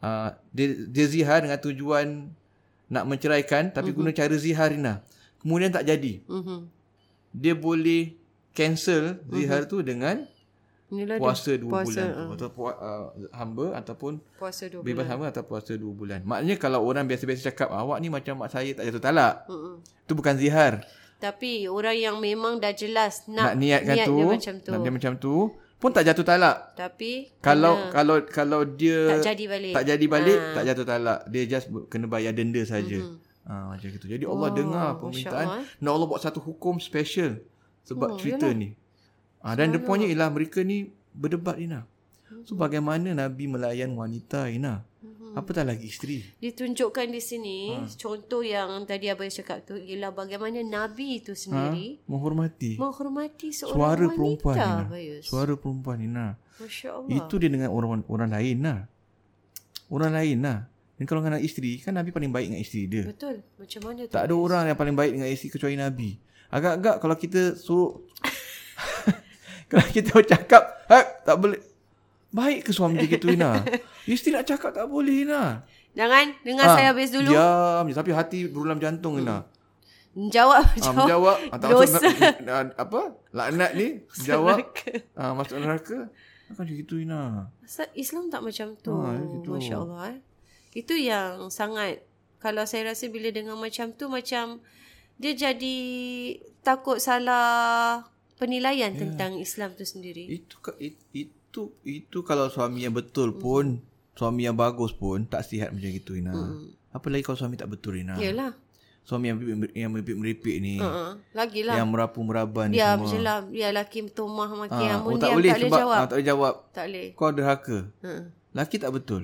uh, 0.00 0.32
dia, 0.52 0.66
dia 0.88 1.06
zihar 1.06 1.44
dengan 1.44 1.60
tujuan 1.60 2.06
nak 2.88 3.04
menceraikan 3.04 3.68
tapi 3.68 3.92
guna 3.92 4.08
cara 4.16 4.32
zihar 4.40 4.72
ni 4.72 4.80
lah. 4.80 5.04
Kemudian 5.44 5.68
tak 5.68 5.84
jadi. 5.84 6.24
Mhm. 6.24 6.58
Dia 7.36 7.52
boleh 7.52 8.16
cancel 8.56 9.20
zihar 9.28 9.68
tu 9.68 9.84
dengan 9.84 10.24
Inilah 10.88 11.16
puasa 11.16 11.50
dia. 11.50 11.60
dua 11.60 11.70
puasa, 11.70 12.00
bulan. 12.00 12.08
ah. 12.18 12.28
Atau 12.32 12.48
pu- 12.48 12.64
uh, 12.70 13.04
hamba 13.30 13.66
ataupun 13.76 14.12
Puasa 14.34 14.64
dua 14.66 14.80
bebas 14.80 15.04
bulan. 15.04 15.08
hamba 15.10 15.24
atau 15.28 15.42
puasa 15.42 15.72
dua 15.74 15.92
bulan. 15.92 16.20
Maknanya 16.22 16.56
kalau 16.56 16.80
orang 16.82 17.04
biasa-biasa 17.04 17.44
cakap 17.46 17.68
awak 17.70 17.98
ni 17.98 18.08
macam 18.08 18.34
mak 18.36 18.48
saya 18.48 18.72
tak 18.72 18.84
jatuh 18.84 19.02
talak. 19.02 19.44
Mm-mm. 19.46 19.84
Itu 19.84 20.12
bukan 20.12 20.34
zihar. 20.34 20.80
Tapi 21.18 21.66
orang 21.66 21.92
yang 21.94 22.16
memang 22.16 22.56
dah 22.56 22.70
jelas 22.70 23.26
Nak, 23.26 23.36
nak, 23.44 23.54
niatkan 23.54 23.94
niat 23.94 24.06
tu, 24.06 24.16
dia 24.16 24.26
macam 24.30 24.54
tu. 24.56 24.70
nak 24.70 24.78
dia 24.78 24.92
macam 24.92 25.12
tu 25.14 25.34
pun 25.76 25.90
tak 25.90 26.04
jatuh 26.04 26.24
talak. 26.24 26.56
Tapi 26.72 27.12
Kalau 27.38 27.74
kena 27.76 27.92
kalau 27.92 28.16
kalau 28.24 28.60
dia 28.64 29.12
tak 29.12 29.28
jadi 29.28 29.44
balik. 29.46 29.72
tak 29.72 29.84
jadi 29.84 30.06
balik 30.06 30.38
Ah. 30.40 30.52
tak 30.54 30.64
jatuh 30.64 30.86
talak. 30.86 31.18
Dia 31.26 31.42
just 31.46 31.66
kena 31.86 32.06
bayar 32.06 32.32
denda 32.32 32.62
saja. 32.62 32.98
Mhm. 32.98 33.14
Ha, 33.44 33.54
macam 33.70 33.88
itu. 33.88 34.06
Jadi 34.06 34.24
Allah 34.24 34.44
Oh, 34.44 34.54
dengar 34.54 34.88
permintaan. 34.96 35.46
Allah. 35.48 35.64
Dan 35.74 35.88
Allah 35.90 36.06
buat 36.06 36.18
satu 36.18 36.38
hukum 36.38 36.76
special 36.78 37.40
sebab 37.82 38.08
Oh, 38.10 38.16
cerita 38.16 38.44
yalah. 38.44 38.56
ni. 38.56 38.68
Ha, 39.40 39.54
dan 39.54 39.70
the 39.70 39.78
pointnya 39.78 40.06
ialah 40.06 40.28
mereka 40.28 40.60
ni 40.60 40.86
berdebat 41.12 41.56
Ina. 41.56 41.86
So 42.44 42.52
Mhm. 42.52 42.60
bagaimana 42.60 43.08
Nabi 43.16 43.44
melayan 43.46 43.92
wanita 43.92 44.48
Ina? 44.48 44.82
Mhm. 44.98 45.32
Apatah 45.34 45.62
lagi 45.62 45.86
isteri. 45.86 46.24
Ditunjukkan 46.36 47.06
di 47.06 47.18
sini 47.18 47.58
Ha. 47.72 47.86
contoh 47.94 48.42
yang 48.42 48.82
tadi 48.84 49.06
abang 49.06 49.28
cakap 49.28 49.62
tu 49.62 49.74
ialah 49.74 50.10
bagaimana 50.10 50.58
Nabi 50.58 51.22
itu 51.22 51.32
Ha? 51.32 51.38
sendiri 51.38 52.02
Menghormati. 52.04 52.74
menghormati 52.76 53.48
seorang 53.50 53.74
Suara 53.74 54.04
wanita. 54.04 54.14
perempuan 54.14 54.54
Ina. 54.56 54.84
Bayus. 54.84 55.22
Suara 55.24 55.52
perempuan 55.54 55.98
Ina. 56.00 56.26
Masya 56.58 56.88
Allah. 56.92 57.10
Itu 57.14 57.34
dia 57.36 57.48
dengan 57.48 57.70
orang 57.70 58.02
orang 58.06 58.30
lain 58.30 58.56
lah. 58.60 58.78
Orang 59.88 60.12
lain 60.12 60.38
lah. 60.42 60.58
Dan 60.98 61.06
kalau 61.06 61.22
dengan 61.22 61.38
isteri, 61.38 61.78
kan 61.78 61.94
Nabi 61.94 62.10
paling 62.10 62.28
baik 62.28 62.50
dengan 62.50 62.60
isteri 62.60 62.82
dia. 62.84 63.06
Betul. 63.06 63.46
Macam 63.54 63.80
mana 63.86 64.00
tu? 64.02 64.12
Tak 64.12 64.22
ada 64.26 64.34
orang 64.34 64.62
yang 64.66 64.74
paling 64.74 64.96
baik 64.98 65.12
dengan 65.14 65.30
isteri 65.30 65.48
kecuali 65.48 65.78
Nabi. 65.78 66.18
Agak-agak 66.50 66.96
kalau 66.98 67.14
kita 67.14 67.54
suruh... 67.54 68.02
kalau 69.68 69.88
kita 69.94 70.12
cakap, 70.26 70.62
tak 71.22 71.36
boleh. 71.36 71.60
Baik 72.28 72.68
ke 72.68 72.70
suami 72.70 72.98
dia 72.98 73.08
gitu, 73.08 73.28
Ina? 73.28 73.64
Isteri 74.04 74.34
nak 74.34 74.44
cakap 74.44 74.72
tak 74.72 74.84
boleh, 74.84 75.24
Ina. 75.24 75.64
Jangan 75.92 76.36
dengar 76.42 76.66
Ah, 76.66 76.74
saya 76.74 76.86
habis 76.92 77.08
dulu. 77.08 77.32
Diam 77.32 77.84
je. 77.84 77.94
Tapi 77.96 78.10
hati 78.12 78.38
berulam 78.46 78.76
jantung, 78.76 79.16
Ina. 79.16 79.48
Jawab. 80.12 80.60
Ah, 80.60 80.76
Jawab. 80.78 80.96
menjawab. 80.98 81.38
Ah, 81.48 81.56
tak 81.56 81.68
Dosa. 81.70 81.96
masuk, 81.96 82.12
na- 82.18 82.38
na- 82.64 82.74
apa? 82.74 83.00
Laknat 83.30 83.70
ni. 83.74 83.88
Jawab. 84.28 84.60
Neraka. 84.60 84.90
Ah, 85.14 85.32
masuk 85.32 85.56
neraka. 85.56 85.98
Kan 86.48 86.52
macam 86.54 86.74
gitu, 86.74 86.94
Ina. 86.96 87.48
Islam 87.94 88.28
tak 88.28 88.40
macam 88.40 88.76
tu. 88.76 88.92
Ah, 88.94 89.16
gitu. 89.16 89.48
Masya 89.54 89.76
Allah. 89.78 90.00
Eh. 90.12 90.18
Itu 90.74 90.94
yang 90.94 91.48
sangat. 91.48 92.04
Kalau 92.38 92.62
saya 92.64 92.92
rasa 92.92 93.08
bila 93.08 93.28
dengar 93.28 93.56
macam 93.56 93.90
tu 93.90 94.06
macam 94.06 94.60
dia 95.16 95.32
jadi 95.34 95.76
takut 96.60 97.00
salah 97.00 98.04
penilaian 98.38 98.88
yeah. 98.88 98.98
tentang 98.98 99.36
Islam 99.36 99.74
tu 99.74 99.82
sendiri. 99.82 100.24
Itu 100.30 100.56
ka- 100.58 100.78
it- 100.78 101.02
itu 101.12 101.62
itu 101.82 102.18
kalau 102.22 102.46
suami 102.48 102.82
yang 102.82 102.94
betul 102.94 103.34
pun 103.34 103.82
suami 104.14 104.46
yang 104.46 104.54
bagus 104.54 104.90
pun 104.90 105.22
tak 105.24 105.42
sihat 105.42 105.70
macam 105.70 105.90
gitu 105.90 106.14
Ina. 106.14 106.32
Hmm. 106.32 106.70
Apa 106.90 107.06
lagi 107.08 107.22
kalau 107.22 107.36
suami 107.36 107.54
tak 107.54 107.68
betul 107.68 107.98
Ina? 107.98 108.14
Yalah. 108.16 108.54
Suami 109.02 109.32
yang 109.32 109.38
yang 109.72 109.90
meripik-meripik 109.90 110.56
ni. 110.58 110.76
Uh-uh. 110.76 111.16
Lagilah. 111.32 111.80
Yang 111.80 111.88
merapu-meraban 111.88 112.66
ni 112.68 112.76
Dia 112.76 112.92
semua. 112.92 113.08
macam 113.08 113.20
lah. 113.22 113.38
Dia 113.48 113.68
laki 113.72 113.98
tomah 114.12 114.48
maki. 114.52 114.84
Ah, 114.84 115.00
Ha, 115.00 115.00
oh, 115.00 115.10
dia 115.10 115.22
tak 115.22 115.30
boleh 115.32 115.50
tak 115.50 115.58
boleh 115.58 115.70
jawab. 115.72 115.96
ah, 115.96 116.04
tak 116.04 116.12
boleh 116.12 116.26
jawab. 116.26 116.54
Tak 116.70 116.84
boleh. 116.86 117.06
Kau 117.16 117.30
derhaka. 117.32 117.78
Uh. 118.04 118.22
Laki 118.52 118.76
tak 118.76 118.92
betul. 118.92 119.22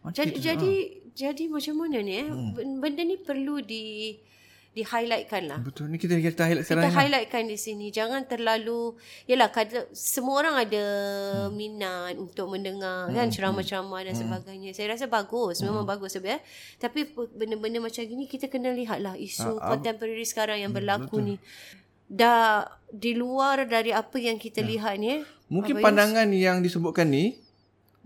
Macam 0.00 0.22
Jadi 0.24 0.32
itu, 0.32 0.40
jadi 0.40 0.72
ah. 0.72 0.84
jadi 1.12 1.44
macam 1.50 1.74
mana 1.76 1.98
ni 2.00 2.14
eh? 2.16 2.26
Hmm. 2.26 2.80
Benda 2.80 3.02
ni 3.02 3.16
perlu 3.18 3.60
di 3.60 3.84
di 4.78 4.86
highlightkan 4.86 5.42
lah. 5.44 5.58
Betul. 5.58 5.90
Ni 5.90 5.98
kita 5.98 6.14
kita 6.14 6.46
highlight 6.46 6.62
sekarang. 6.62 6.82
Kita 6.86 6.92
Ina. 6.92 7.00
highlightkan 7.02 7.42
di 7.44 7.58
sini. 7.58 7.90
Jangan 7.90 8.22
terlalu 8.24 8.94
yalah 9.26 9.50
kata 9.50 9.90
semua 9.90 10.38
orang 10.38 10.54
ada 10.54 10.84
hmm. 11.42 11.50
minat 11.50 12.14
untuk 12.14 12.46
mendengar 12.46 13.10
hmm. 13.10 13.16
kan 13.18 13.26
ceramah-ceramah 13.26 14.00
dan 14.00 14.14
hmm. 14.14 14.22
sebagainya. 14.22 14.70
Saya 14.70 14.94
rasa 14.94 15.10
bagus, 15.10 15.58
memang 15.60 15.82
Hmm. 15.82 15.90
bagus 15.90 16.14
sebenarnya. 16.14 16.38
Tapi 16.76 17.10
pe- 17.10 17.32
benda-benda 17.34 17.82
macam 17.82 18.00
gini 18.00 18.24
kita 18.24 18.46
kena 18.46 18.70
lihatlah 18.70 19.18
isu 19.18 19.58
Ah, 19.58 19.58
ah. 19.58 19.68
contemporary 19.74 20.22
sekarang 20.22 20.62
yang 20.62 20.70
Hmm, 20.70 20.78
berlaku 20.78 21.18
betul. 21.18 21.26
ni. 21.26 21.34
Dah 22.06 22.64
di 22.88 23.12
luar 23.12 23.66
dari 23.66 23.90
apa 23.90 24.16
yang 24.16 24.38
kita 24.38 24.62
lihat 24.62 24.94
ni. 24.96 25.08
eh. 25.12 25.20
Mungkin 25.48 25.80
Abang 25.80 25.92
pandangan 25.92 26.28
yang 26.30 26.62
disebutkan 26.62 27.08
ni 27.08 27.34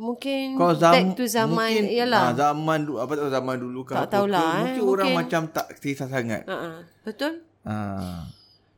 Mungkin 0.03 0.59
kau 0.59 0.75
zam, 0.75 0.91
back 0.91 1.07
to 1.15 1.25
zaman 1.25 1.55
mungkin, 1.55 1.85
yalah. 1.89 2.23
Ah, 2.25 2.35
zaman 2.35 2.79
dulu 2.83 2.99
apa 2.99 3.13
tahu 3.15 3.31
zaman 3.31 3.55
dulu 3.57 3.81
ke 3.83 3.93
Tak 3.95 4.09
tahulah, 4.09 4.43
ke, 4.43 4.51
eh. 4.51 4.59
mungkin, 4.59 4.83
orang 4.83 5.07
Mungkin- 5.09 5.19
macam 5.23 5.43
tak 5.49 5.67
kisah 5.79 6.09
sangat. 6.09 6.43
Uh-uh. 6.45 6.83
Betul? 7.03 7.33
Ah. 7.63 8.27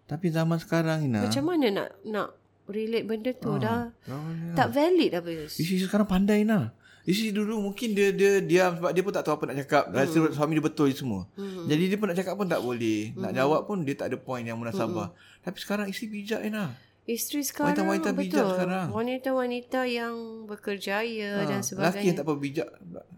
Tapi 0.04 0.28
zaman 0.28 0.60
sekarang 0.60 1.00
Ina. 1.02 1.24
Macam 1.24 1.44
mana 1.46 1.66
nak 1.72 1.88
nak 2.04 2.28
relate 2.66 3.04
benda 3.04 3.32
tu 3.32 3.50
Ah. 3.50 3.58
dah 3.58 3.80
Oh, 4.06 4.20
tak 4.52 4.68
valid 4.70 5.10
apa 5.10 5.28
Yus? 5.30 5.56
Isteri 5.56 5.80
sekarang 5.82 6.04
pandai 6.04 6.44
Ina. 6.44 6.76
Isteri 7.02 7.32
dulu 7.34 7.60
mungkin 7.62 7.92
dia 7.92 8.08
dia 8.10 8.40
diam 8.40 8.76
sebab 8.76 8.90
dia 8.90 9.00
pun 9.00 9.12
tak 9.12 9.24
tahu 9.24 9.34
apa 9.34 9.44
nak 9.48 9.56
cakap. 9.58 9.84
Rasa 9.90 10.16
Hmm. 10.18 10.28
suami 10.30 10.52
dia 10.54 10.64
betul 10.64 10.88
je 10.88 10.96
semua. 10.98 11.24
Jadi 11.64 11.84
dia 11.86 11.96
pun 11.96 12.08
nak 12.08 12.16
cakap 12.16 12.32
pun 12.34 12.44
tak 12.44 12.60
boleh. 12.60 13.12
Nak 13.14 13.32
jawab 13.32 13.60
pun 13.62 13.80
dia 13.80 13.92
tak 13.94 14.08
ada 14.08 14.16
point 14.18 14.40
yang 14.42 14.56
munasabah. 14.56 15.08
Hmm. 15.08 15.40
Tapi 15.40 15.56
sekarang 15.58 15.86
isteri 15.86 16.08
bijak 16.10 16.40
Ina. 16.42 16.72
Isteri 17.04 17.44
sekarang 17.44 17.76
Wanita-wanita 17.76 18.10
bijak 18.10 18.32
betul. 18.32 18.48
sekarang. 18.50 18.86
Wanita-wanita 18.88 19.80
yang 19.84 20.14
berkerjaya 20.44 21.30
Ah, 21.34 21.44
dan 21.44 21.60
Lelaki 21.60 21.68
sebagainya. 21.68 22.00
yang 22.02 22.16
tak 22.16 22.24
apa 22.24 22.34
bijak. 22.34 22.68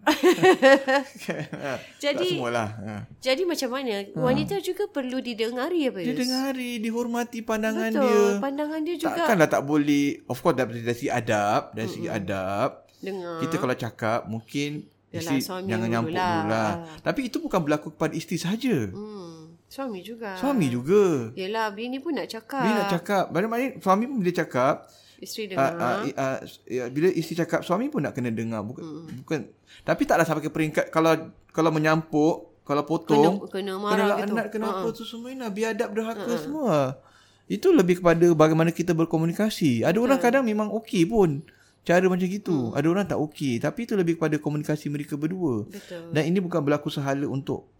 Jadi 1.96 2.18
tak 2.18 2.30
semualah. 2.32 2.68
Ha. 2.78 2.94
jadi 3.16 3.42
macam 3.42 3.68
mana? 3.70 3.94
Wanita 4.12 4.54
juga 4.58 4.84
perlu 4.86 5.18
didengari 5.18 5.86
apa 5.86 5.98
Dia 6.00 6.10
Yus? 6.10 6.18
dengari, 6.18 6.70
dihormati 6.78 7.38
pandangan 7.40 7.90
Betul. 7.90 8.04
dia. 8.04 8.22
Pandangan 8.38 8.80
dia 8.82 8.96
juga 8.96 9.10
Takkanlah 9.16 9.48
tak 9.48 9.62
boleh. 9.62 10.06
Of 10.24 10.38
course 10.40 10.56
dari 10.56 10.82
segi 10.82 11.08
adab, 11.08 11.70
dari 11.72 11.88
segi 11.88 12.08
adab. 12.08 12.70
dengar. 12.96 13.38
Kita 13.38 13.54
kalau 13.56 13.74
cakap 13.76 14.20
mungkin 14.26 14.70
Yalah, 15.08 15.36
isteri 15.36 15.62
jangan 15.64 15.88
nyampuk 15.88 16.12
dulu 16.12 16.40
lah. 16.44 16.70
Tapi 17.00 17.20
itu 17.22 17.36
bukan 17.38 17.60
berlaku 17.60 17.88
kepada 17.92 18.12
isteri 18.12 18.36
sahaja. 18.36 18.76
Hmm, 18.88 19.35
suami 19.76 20.00
juga. 20.00 20.40
Suami 20.40 20.66
juga. 20.72 21.28
Yelah, 21.36 21.68
bini 21.76 22.00
pun 22.00 22.16
nak 22.16 22.32
cakap. 22.32 22.64
Dia 22.64 22.72
nak 22.72 22.88
cakap. 22.96 23.24
Maknanya 23.28 23.76
suami 23.76 24.08
pun 24.08 24.16
bila 24.24 24.32
cakap, 24.32 24.74
Isteri 25.16 25.44
uh, 25.44 25.48
dengar. 25.52 25.72
uh, 25.76 26.00
uh, 26.12 26.38
uh, 26.44 26.88
bila 26.92 27.08
isteri 27.12 27.36
cakap, 27.44 27.60
suami 27.60 27.92
pun 27.92 28.04
nak 28.04 28.16
kena 28.16 28.32
dengar. 28.32 28.64
Bukan, 28.64 28.84
bukan. 29.24 29.40
Tapi 29.84 30.02
taklah 30.08 30.24
sampai 30.24 30.44
ke 30.44 30.52
peringkat 30.52 30.88
kalau 30.88 31.12
kalau 31.52 31.68
menyampuk, 31.72 32.64
kalau 32.64 32.82
potong, 32.88 33.44
kena, 33.48 33.52
kena 33.52 33.72
kena 33.76 33.84
marah 33.84 33.96
gitu. 33.96 34.12
laknat, 34.32 34.46
kena 34.52 34.66
apa 34.72 34.88
tu 34.96 35.04
semua 35.04 35.28
ni. 35.32 35.44
Biadab, 35.52 35.88
derhaka 35.92 36.34
semua. 36.40 36.76
Itu 37.46 37.70
lebih 37.70 38.02
kepada 38.02 38.26
bagaimana 38.34 38.74
kita 38.74 38.90
berkomunikasi. 38.96 39.86
Ada 39.86 39.96
orang 40.02 40.18
kadang 40.18 40.42
memang 40.42 40.72
okey 40.82 41.06
pun. 41.06 41.44
Cara 41.86 42.02
macam 42.10 42.26
gitu. 42.26 42.74
Ada 42.74 42.86
orang 42.90 43.06
tak 43.06 43.22
okey. 43.22 43.62
Tapi 43.62 43.86
itu 43.86 43.94
lebih 43.94 44.18
kepada 44.18 44.34
komunikasi 44.42 44.90
mereka 44.90 45.14
berdua. 45.14 45.62
Betul. 45.70 46.10
Dan 46.10 46.26
ini 46.26 46.42
bukan 46.42 46.58
berlaku 46.58 46.90
sehala 46.90 47.30
untuk 47.30 47.70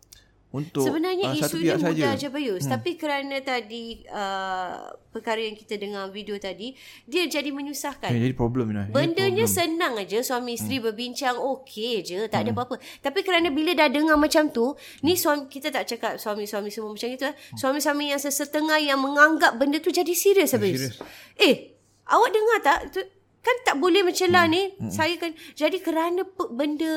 untuk 0.55 0.87
Sebenarnya 0.87 1.35
ah, 1.35 1.37
isu 1.37 1.59
dia 1.59 1.75
pihak 1.75 1.79
mudah 1.83 2.15
saja. 2.15 2.21
je 2.23 2.29
Bayus. 2.31 2.65
Hmm. 2.65 2.73
Tapi 2.79 2.91
kerana 2.95 3.37
tadi 3.43 4.07
uh, 4.09 4.95
perkara 5.11 5.43
yang 5.43 5.59
kita 5.59 5.75
dengar 5.75 6.07
video 6.15 6.39
tadi, 6.39 6.73
dia 7.05 7.27
jadi 7.27 7.51
menyusahkan. 7.51 8.15
Eh, 8.15 8.21
jadi 8.31 8.37
problem 8.39 8.71
ni. 8.71 8.89
Bendanya 8.95 9.45
senang 9.51 9.99
aja 9.99 10.23
suami 10.23 10.55
isteri 10.55 10.79
hmm. 10.79 10.87
berbincang 10.87 11.37
okey 11.37 12.07
je 12.07 12.31
tak 12.31 12.47
ada 12.47 12.55
apa-apa. 12.55 12.79
Tapi 13.03 13.21
kerana 13.27 13.51
bila 13.51 13.75
dah 13.75 13.91
dengar 13.91 14.15
macam 14.15 14.49
tu, 14.55 14.79
ni 15.03 15.19
suami 15.19 15.51
kita 15.51 15.75
tak 15.75 15.85
cakap 15.91 16.17
suami-suami 16.17 16.71
semua 16.71 16.95
macam 16.95 17.09
itu 17.11 17.27
eh. 17.27 17.35
Suami-suami 17.59 18.15
yang 18.15 18.21
sesetengah 18.23 18.79
yang 18.79 19.03
menganggap 19.03 19.59
benda 19.59 19.83
tu 19.83 19.91
jadi 19.91 20.15
serius 20.15 20.55
habis. 20.55 20.79
serius. 20.79 20.97
Eh, 21.37 21.75
awak 22.07 22.31
dengar 22.31 22.59
tak? 22.63 22.79
Tu, 22.95 23.01
kan 23.47 23.57
tak 23.63 23.77
boleh 23.79 24.03
macam 24.03 24.27
lah 24.35 24.51
ni. 24.51 24.75
Saya 24.91 25.15
kan 25.23 25.31
jadi 25.55 25.79
kerana 25.79 26.27
benda 26.51 26.93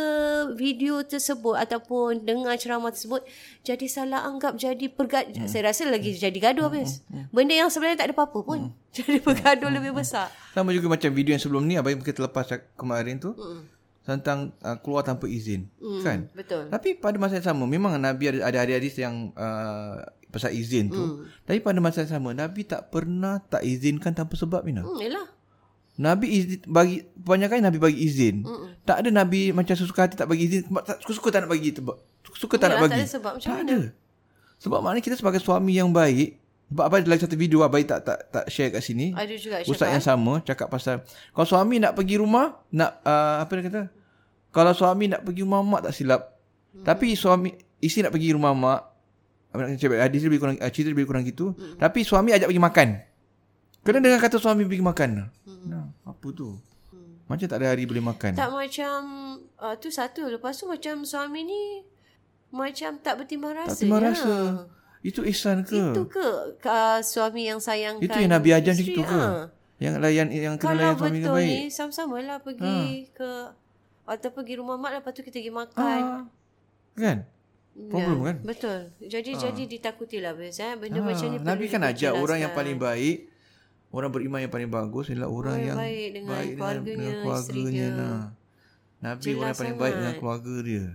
video 0.58 1.06
tersebut 1.06 1.54
ataupun 1.54 2.26
dengar 2.26 2.58
ceramah 2.58 2.90
tersebut 2.90 3.22
jadi 3.62 3.86
salah 3.86 4.26
anggap 4.26 4.58
jadi 4.58 4.90
pergad 4.90 5.30
saya 5.46 5.70
rasa 5.70 5.86
lagi 5.86 6.18
jadi 6.18 6.34
gaduh 6.34 6.74
habis. 6.74 7.06
Benda 7.30 7.54
yang 7.54 7.70
sebenarnya 7.70 8.02
tak 8.02 8.08
ada 8.10 8.16
apa-apa 8.18 8.40
pun. 8.42 8.60
Jadi 8.90 9.22
bergaduh 9.22 9.70
lebih 9.70 9.94
besar. 9.94 10.34
Sama 10.50 10.74
juga 10.74 10.90
macam 10.90 11.14
video 11.14 11.38
yang 11.38 11.44
sebelum 11.46 11.62
ni 11.62 11.78
abang 11.78 12.02
kita 12.02 12.26
lepas 12.26 12.50
kemarin 12.74 13.22
tu 13.22 13.38
tentang 14.02 14.50
uh, 14.66 14.74
keluar 14.82 15.06
tanpa 15.06 15.30
izin 15.30 15.70
Hmm, 15.78 16.02
kan. 16.02 16.20
Betul. 16.34 16.74
Tapi 16.74 16.98
pada 16.98 17.22
masa 17.22 17.38
yang 17.38 17.54
sama 17.54 17.70
memang 17.70 17.94
Nabi 18.02 18.34
ada 18.34 18.50
ada 18.50 18.74
hadis 18.74 18.98
yang 18.98 19.30
uh, 19.38 20.02
pasal 20.34 20.58
izin 20.58 20.90
tu. 20.90 21.30
Tapi 21.46 21.62
pada 21.62 21.78
masa 21.78 22.02
yang 22.02 22.18
sama 22.18 22.34
Nabi 22.34 22.66
tak 22.66 22.90
pernah 22.90 23.38
tak 23.46 23.62
izinkan 23.62 24.18
tanpa 24.18 24.34
sebab 24.34 24.66
Mina. 24.66 24.82
Hmm, 24.82 24.98
yalah. 24.98 25.30
Nabi 26.00 26.28
izin, 26.32 26.64
bagi 26.64 27.04
kebanyakan 27.20 27.68
Nabi 27.68 27.78
bagi 27.78 28.00
izin. 28.08 28.48
Mm. 28.48 28.80
Tak 28.88 29.04
ada 29.04 29.10
Nabi 29.12 29.52
macam 29.52 29.76
sesuka 29.76 30.08
hati 30.08 30.16
tak 30.16 30.32
bagi 30.32 30.48
izin, 30.48 30.72
tak 30.88 31.04
suka-suka 31.04 31.28
tak 31.28 31.40
nak 31.44 31.52
bagi 31.52 31.76
sebab 31.76 31.96
suka 32.40 32.56
tak 32.56 32.72
Yalah, 32.72 32.80
nak 32.80 32.84
bagi. 32.88 32.96
tak 32.96 33.04
ada 33.04 33.12
sebab. 33.12 33.32
Macam 33.36 33.50
tak 33.52 33.60
mana? 33.60 33.68
ada. 33.68 33.80
Sebab 34.60 34.80
maknanya 34.80 35.04
kita 35.04 35.16
sebagai 35.20 35.42
suami 35.44 35.76
yang 35.76 35.92
baik, 35.92 36.40
sebab 36.72 36.84
apa 36.88 36.96
lagi 37.04 37.22
satu 37.28 37.36
video 37.36 37.68
abai 37.68 37.84
tak 37.84 38.08
tak 38.08 38.32
tak 38.32 38.46
share 38.48 38.72
kat 38.72 38.80
sini. 38.80 39.12
Ada 39.12 39.36
juga 39.36 39.60
Ustaz 39.68 39.92
yang 39.92 40.04
sama 40.04 40.40
cakap 40.40 40.72
pasal 40.72 41.04
kalau 41.36 41.48
suami 41.48 41.84
nak 41.84 42.00
pergi 42.00 42.16
rumah, 42.16 42.64
nak 42.72 43.04
uh, 43.04 43.44
apa 43.44 43.52
dia 43.60 43.64
kata? 43.68 43.82
Kalau 44.56 44.72
suami 44.72 45.12
nak 45.12 45.28
pergi 45.28 45.42
rumah 45.44 45.60
mak 45.62 45.92
tak 45.92 45.94
silap. 46.00 46.22
Hmm. 46.72 46.86
Tapi 46.88 47.18
suami 47.20 47.52
isteri 47.84 48.08
nak 48.08 48.14
pergi 48.16 48.30
rumah 48.32 48.54
mak, 48.56 48.82
apa 49.52 49.60
nak 49.68 49.70
cakap 49.76 50.00
hadis 50.00 50.22
lebih 50.24 50.40
kurang 50.40 50.56
uh, 50.62 50.72
cerita 50.72 50.90
lebih 50.96 51.06
kurang 51.10 51.24
gitu. 51.28 51.52
Hmm. 51.52 51.76
Tapi 51.76 52.08
suami 52.08 52.32
ajak 52.32 52.48
pergi 52.48 52.64
makan. 52.64 52.88
Kena 53.80 53.98
dengar 54.04 54.20
kata 54.20 54.38
suami 54.38 54.64
pergi 54.68 54.84
makan. 54.84 55.10
Hmm. 55.48 55.79
Apa 56.20 56.36
tu? 56.36 56.60
Hmm. 56.92 57.24
Macam 57.32 57.48
tak 57.48 57.58
ada 57.64 57.72
hari 57.72 57.88
boleh 57.88 58.04
makan. 58.04 58.36
Tak 58.36 58.52
macam 58.52 59.00
uh, 59.56 59.76
tu 59.80 59.88
satu. 59.88 60.28
Lepas 60.28 60.60
tu 60.60 60.68
macam 60.68 61.08
suami 61.08 61.48
ni 61.48 61.64
macam 62.52 63.00
tak 63.00 63.24
bertimbang 63.24 63.56
rasa. 63.56 63.72
tak 63.72 63.80
timbang 63.80 64.04
ya. 64.04 64.12
rasa. 64.12 64.36
Itu 65.00 65.24
ihsan 65.24 65.64
ke? 65.64 65.96
Itu 65.96 66.12
ke 66.12 66.28
uh, 66.60 67.00
suami 67.00 67.48
yang 67.48 67.64
sayangkan 67.64 68.04
Itu 68.04 68.20
yang 68.20 68.36
Nabi 68.36 68.52
ajar 68.52 68.76
macam 68.76 68.84
isteri? 68.84 68.96
itu 69.00 69.02
ke? 69.08 69.22
Ha. 69.24 69.48
Yang 69.80 69.94
layan 70.04 70.28
yang 70.28 70.56
kena 70.60 70.68
Kalau 70.68 70.82
layan 70.84 70.96
suami 71.00 71.20
betul 71.24 71.36
baik. 71.40 71.48
ni 71.48 71.60
sama-sama 71.72 72.16
lah 72.20 72.38
pergi 72.44 73.08
ke 73.16 73.32
atau 74.10 74.30
pergi 74.36 74.54
rumah 74.60 74.76
mak 74.76 75.00
lepas 75.00 75.16
tu 75.16 75.24
kita 75.24 75.40
pergi 75.40 75.54
makan. 75.56 76.02
Ah, 76.04 76.22
kan? 77.00 77.18
Problem 77.88 78.20
kan? 78.28 78.38
Betul. 78.44 78.92
Jadi 79.00 79.40
jadi 79.40 79.64
ditakutilah 79.72 80.36
biasa 80.36 80.76
eh. 80.76 80.76
Benda 80.76 81.00
macam 81.00 81.28
ni 81.32 81.38
Nabi 81.40 81.66
kan 81.72 81.80
ajar 81.88 82.12
orang 82.12 82.44
yang 82.44 82.52
paling 82.52 82.76
baik 82.76 83.32
Orang 83.90 84.14
beriman 84.14 84.46
yang 84.46 84.54
paling 84.54 84.70
bagus 84.70 85.10
adalah 85.10 85.30
orang 85.34 85.58
Orang 85.58 85.66
yang 85.66 85.78
baik 85.82 86.08
dengan 86.14 86.30
baik 86.30 86.54
keluarganya, 86.54 87.10
keluarganya. 87.10 87.42
isterinya. 87.42 87.88
Nah. 87.90 88.24
Nabi 89.00 89.24
Jelas 89.24 89.34
orang 89.34 89.50
yang 89.50 89.60
paling 89.60 89.78
baik 89.80 89.96
dengan 89.98 90.16
keluarga 90.22 90.56
dia. 90.62 90.86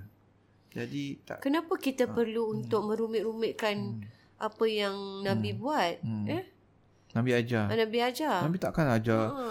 Jadi 0.75 1.05
tak 1.23 1.37
Kenapa 1.43 1.73
kita 1.79 2.05
perlu 2.11 2.43
untuk 2.51 2.83
merumit-rumitkan 2.87 4.03
apa 4.39 4.65
yang 4.67 4.95
Nabi 5.23 5.51
buat? 5.55 6.03
Eh? 6.31 6.45
Nabi 7.15 7.31
ajar. 7.31 7.71
Nabi 7.71 7.99
ajar. 8.03 8.39
Nabi 8.43 8.59
takkan 8.59 8.87
ajar. 8.91 9.25
Ha. 9.31 9.47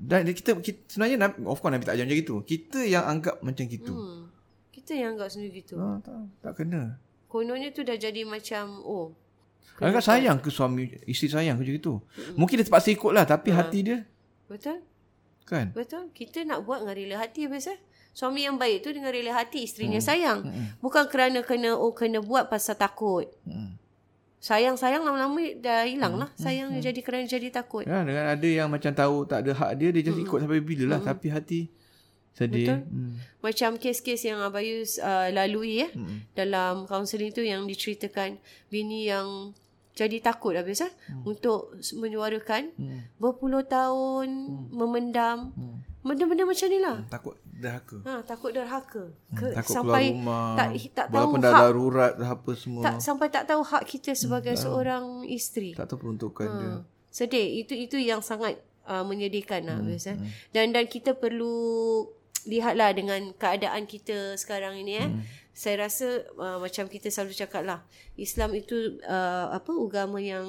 Dan 0.00 0.24
kita, 0.32 0.56
kita 0.56 0.80
sebenarnya 0.88 1.18
Nabi, 1.20 1.44
of 1.44 1.58
course 1.60 1.74
Nabi 1.74 1.84
tak 1.84 1.98
ajar 1.98 2.06
macam 2.08 2.18
gitu. 2.22 2.34
Kita 2.46 2.80
yang 2.86 3.04
anggap 3.04 3.42
macam 3.42 3.64
gitu. 3.66 3.92
Hmm. 3.92 4.20
Kita 4.70 4.96
yang 4.96 5.18
anggap 5.18 5.28
sendiri 5.28 5.60
gitu. 5.60 5.76
Ah, 5.76 5.98
tak, 6.00 6.16
tak 6.40 6.52
kena. 6.62 6.96
Kononnya 7.28 7.70
tu 7.74 7.84
dah 7.84 7.98
jadi 8.00 8.24
macam 8.24 8.80
oh. 8.82 9.12
Agak 9.80 10.04
sayang 10.04 10.36
ke 10.36 10.52
suami 10.52 10.92
isteri 11.08 11.32
sayang 11.32 11.56
ke 11.56 11.64
macam 11.64 11.74
gitu. 11.80 11.94
Mungkin 12.36 12.60
dia 12.60 12.66
terpaksa 12.68 12.92
ikut 12.92 13.12
lah 13.16 13.24
tapi 13.24 13.48
hati 13.48 13.80
dia 13.80 13.98
Betul? 14.44 14.84
kan. 15.48 15.72
Betul? 15.72 16.12
Kita 16.12 16.44
nak 16.44 16.68
buat 16.68 16.84
dengan 16.84 16.94
rela 16.94 17.16
hati 17.24 17.48
biasa. 17.48 17.74
Suami 18.12 18.44
yang 18.44 18.60
baik 18.60 18.84
tu 18.84 18.92
dengan 18.92 19.08
rela 19.08 19.32
hati 19.32 19.64
isterinya 19.64 19.98
sayang. 20.02 20.44
Bukan 20.84 21.08
kerana 21.08 21.40
kena 21.40 21.72
oh 21.74 21.96
kena 21.96 22.20
buat 22.20 22.52
pasal 22.52 22.76
takut. 22.76 23.24
Hmm. 23.48 23.80
Sayang-sayang 24.40 25.04
lama-lama 25.04 25.40
dah 25.60 25.84
hilang 25.84 26.16
lah. 26.16 26.28
Sayang 26.36 26.72
dia 26.76 26.92
jadi 26.92 27.00
kerana 27.04 27.24
jadi 27.28 27.48
takut. 27.52 27.84
Ya, 27.84 28.04
dengan 28.04 28.24
ada 28.36 28.48
yang 28.48 28.68
macam 28.68 28.92
tahu 28.92 29.24
tak 29.28 29.48
ada 29.48 29.52
hak 29.52 29.70
dia 29.80 29.88
dia 29.92 30.02
just 30.04 30.20
ikut 30.20 30.38
sampai 30.44 30.60
bila 30.60 30.96
lah 30.96 31.00
tapi 31.00 31.32
hati 31.32 31.72
sedih. 32.34 32.66
Betul. 32.66 32.78
Hmm. 32.88 33.12
Macam 33.40 33.70
kes-kes 33.76 34.22
yang 34.24 34.40
Abayus 34.40 34.96
uh, 35.02 35.28
lalui 35.34 35.84
ya. 35.84 35.88
Hmm. 35.92 36.24
Dalam 36.32 36.84
kaunseling 36.86 37.34
tu 37.34 37.42
yang 37.44 37.66
diceritakan 37.66 38.38
bini 38.70 39.10
yang 39.10 39.52
jadi 40.00 40.16
takut 40.22 40.56
habis 40.56 40.80
eh 40.80 40.88
hmm. 40.88 41.28
untuk 41.28 41.76
menyuarakan 42.00 42.72
hmm. 42.72 43.20
berpuluh 43.20 43.66
tahun 43.68 44.28
hmm. 44.48 44.72
memendam 44.72 45.52
hmm. 45.52 45.76
benda-benda 46.00 46.48
macam 46.48 46.66
ni 46.72 46.78
lah. 46.80 46.96
Hmm. 47.04 47.10
Takut 47.12 47.36
derhaka. 47.44 47.96
Ha, 48.08 48.12
takut 48.24 48.50
derhaka. 48.56 49.04
Ke, 49.36 49.46
hmm. 49.52 49.56
takut 49.60 49.74
sampai 49.76 50.02
keluar 50.16 50.24
rumah. 50.24 50.48
tak 50.56 50.68
tak 50.96 51.06
tahu 51.12 51.16
Walaupun 51.20 51.38
dah 51.42 51.52
hak 51.52 51.60
darurat 51.60 52.12
dah 52.16 52.30
apa 52.32 52.50
semua. 52.56 52.82
tak 52.86 52.96
sampai 53.04 53.28
tak 53.28 53.44
tahu 53.44 53.60
hak 53.60 53.84
kita 53.84 54.10
sebagai 54.16 54.54
hmm. 54.56 54.62
seorang 54.64 55.04
isteri. 55.28 55.76
tak 55.76 55.84
tahu 55.90 56.08
peruntukan 56.08 56.48
Ha. 56.48 56.56
dia. 56.56 56.72
Sedih. 57.12 57.66
Itu 57.66 57.76
itu 57.76 58.00
yang 58.00 58.24
sangat 58.24 58.62
uh, 58.88 59.04
menyedihkan 59.04 59.66
lah 59.68 59.78
hmm. 59.82 60.00
eh. 60.00 60.16
Dan 60.54 60.72
dan 60.72 60.88
kita 60.88 61.12
perlu 61.12 62.08
lihatlah 62.48 62.94
dengan 62.96 63.32
keadaan 63.36 63.84
kita 63.84 64.36
sekarang 64.40 64.80
ini 64.80 64.92
eh. 65.00 65.08
Hmm. 65.10 65.22
Saya 65.50 65.84
rasa 65.84 66.24
uh, 66.40 66.56
macam 66.56 66.88
kita 66.88 67.12
selalu 67.12 67.36
cakap 67.36 67.62
lah 67.66 67.84
Islam 68.16 68.56
itu 68.56 68.96
uh, 69.04 69.52
apa 69.52 69.68
agama 69.68 70.16
yang 70.16 70.46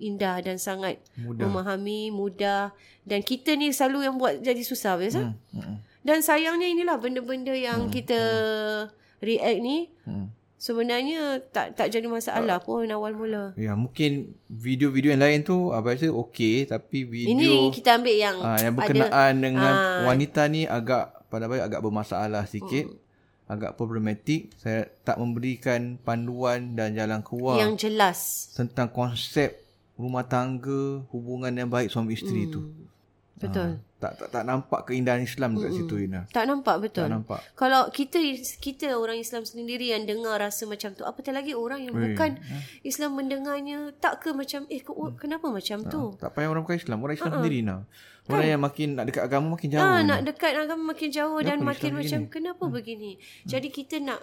indah 0.00 0.40
dan 0.40 0.56
sangat 0.56 0.96
Mudah. 1.18 1.44
memahami, 1.44 2.08
mudah 2.08 2.72
dan 3.04 3.20
kita 3.20 3.52
ni 3.52 3.68
selalu 3.74 4.08
yang 4.08 4.16
buat 4.16 4.40
jadi 4.40 4.62
susah 4.64 4.96
biasa. 4.96 5.28
Hmm. 5.28 5.36
Hmm. 5.52 5.76
Dan 6.06 6.22
sayangnya 6.22 6.70
inilah 6.70 6.96
benda-benda 7.02 7.50
yang 7.50 7.90
kita 7.90 8.20
react 9.18 9.58
ni 9.58 9.90
Hmm. 10.06 10.30
sebenarnya 10.54 11.42
tak 11.50 11.74
tak 11.74 11.90
jadi 11.90 12.06
masalah 12.06 12.62
pun 12.62 12.86
awal 12.86 13.10
mula. 13.10 13.52
Ya, 13.58 13.74
mungkin 13.74 14.38
video-video 14.46 15.12
yang 15.12 15.22
lain 15.26 15.40
tu 15.42 15.74
abang 15.74 15.98
rasa 15.98 16.06
okey 16.08 16.70
tapi 16.70 17.02
video 17.02 17.34
Ini 17.34 17.74
kita 17.74 17.98
ambil 17.98 18.16
yang 18.16 18.36
ah, 18.38 18.54
yang 18.62 18.72
ada 18.72 18.78
berkenaan 18.78 19.32
dengan 19.42 19.72
ah. 19.74 20.06
wanita 20.06 20.46
ni 20.46 20.62
agak 20.64 21.25
pada 21.36 21.52
baik 21.52 21.68
agak 21.68 21.84
bermasalah 21.84 22.48
sikit. 22.48 22.88
Hmm. 22.88 23.04
Agak 23.46 23.78
problematik. 23.78 24.50
Saya 24.58 24.90
tak 25.06 25.22
memberikan 25.22 26.00
panduan 26.02 26.74
dan 26.74 26.96
jalan 26.96 27.22
keluar 27.22 27.60
yang 27.60 27.78
jelas. 27.78 28.50
tentang 28.58 28.90
konsep 28.90 29.62
rumah 29.94 30.24
tangga, 30.26 31.04
hubungan 31.14 31.52
yang 31.52 31.70
baik 31.70 31.92
suami 31.92 32.16
isteri 32.16 32.48
tu. 32.50 32.72
Betul. 33.36 33.84
Tak, 33.96 34.12
tak 34.16 34.28
tak 34.28 34.44
nampak 34.44 34.88
keindahan 34.88 35.24
Islam 35.24 35.56
dekat 35.56 35.72
situ 35.72 35.96
Ina. 36.08 36.28
Tak 36.28 36.44
nampak 36.48 36.84
betul. 36.84 37.08
Tak 37.08 37.12
nampak. 37.12 37.40
Kalau 37.56 37.88
kita 37.92 38.20
kita 38.60 38.96
orang 38.96 39.20
Islam 39.20 39.44
sendiri 39.44 39.92
yang 39.92 40.04
dengar 40.04 40.40
rasa 40.40 40.68
macam 40.68 40.92
tu, 40.92 41.04
apatah 41.04 41.32
lagi 41.32 41.52
orang 41.56 41.84
yang 41.84 41.96
bukan 41.96 42.40
Islam 42.84 43.16
mendengarnya 43.16 43.92
tak 43.96 44.24
ke 44.24 44.36
macam 44.36 44.68
eh 44.68 44.80
ke, 44.80 44.92
oh, 44.92 45.16
kenapa 45.16 45.48
macam 45.48 45.84
tu? 45.88 46.12
Tak 46.16 46.32
payah 46.32 46.48
orang 46.48 46.64
bukan 46.64 46.76
Islam, 46.76 46.98
orang 47.04 47.16
Islam 47.16 47.32
sendiri 47.40 47.56
Ina. 47.64 47.76
Orang 48.26 48.48
yang 48.48 48.62
makin 48.64 48.88
nak 48.96 49.04
dekat 49.08 49.22
agama 49.28 49.46
makin 49.52 49.68
jauh. 49.68 49.84
Ah, 49.84 49.96
Ina. 50.00 50.08
nak 50.08 50.20
dekat 50.28 50.52
agama 50.56 50.82
makin 50.92 51.08
jauh 51.12 51.40
dan 51.40 51.56
Kenapa 51.60 51.68
makin 51.72 51.90
Islam 51.92 52.00
macam 52.00 52.20
begini? 52.20 52.34
kenapa 52.36 52.64
begini? 52.72 53.10
Jadi 53.44 53.68
kita 53.72 53.96
nak 54.00 54.20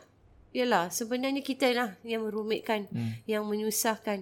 Yalah, 0.54 0.94
sebenarnya 0.94 1.42
kita 1.42 1.66
lah 1.74 1.98
yang 2.06 2.30
merumitkan, 2.30 2.86
yang 3.26 3.42
menyusahkan. 3.50 4.22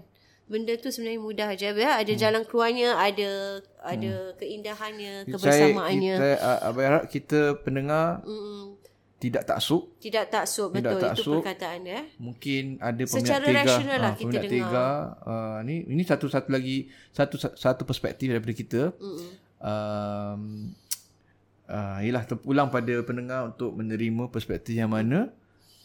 Benda 0.52 0.76
tu 0.76 0.92
sebenarnya 0.92 1.22
mudah 1.24 1.48
aja. 1.56 1.72
Ya, 1.72 1.96
ada 1.96 2.12
jalan 2.12 2.44
keluarnya, 2.44 3.00
ada 3.00 3.64
ada 3.80 4.36
keindahannya, 4.36 5.24
saya, 5.24 5.32
kebersamaannya. 5.32 6.16
saya 6.20 6.36
uh, 6.44 6.60
abang 6.68 6.86
harap 6.92 7.04
kita 7.08 7.56
pendengar 7.64 8.20
Mm-mm. 8.28 8.76
tidak 9.16 9.48
taksub. 9.48 9.88
Tidak 10.04 10.28
taksub 10.28 10.76
Tidak 10.76 10.92
betul 10.92 11.00
itu 11.00 11.08
taksub. 11.08 11.40
perkataan 11.40 11.80
dia. 11.88 12.04
eh. 12.04 12.06
Mungkin 12.20 12.64
ada 12.84 13.00
peminat 13.00 13.16
Secara 13.24 13.46
tega. 13.48 13.62
rasional 13.64 13.98
lah 13.98 14.12
ah, 14.12 14.16
kita 14.20 14.38
dengar. 14.44 14.52
tega. 14.52 14.90
Uh, 15.24 15.58
ni 15.64 15.76
ini 15.88 16.04
satu 16.04 16.28
satu 16.28 16.50
lagi 16.52 16.92
satu 17.16 17.36
satu 17.40 17.82
perspektif 17.88 18.28
daripada 18.28 18.52
kita. 18.52 18.82
Mm-mm. 19.00 19.30
Um, 19.62 20.42
uh, 21.72 21.98
ialah 22.04 22.28
terpulang 22.28 22.68
pada 22.68 22.92
pendengar 23.08 23.48
untuk 23.48 23.72
menerima 23.72 24.28
perspektif 24.28 24.76
yang 24.76 24.92
mana. 24.92 25.32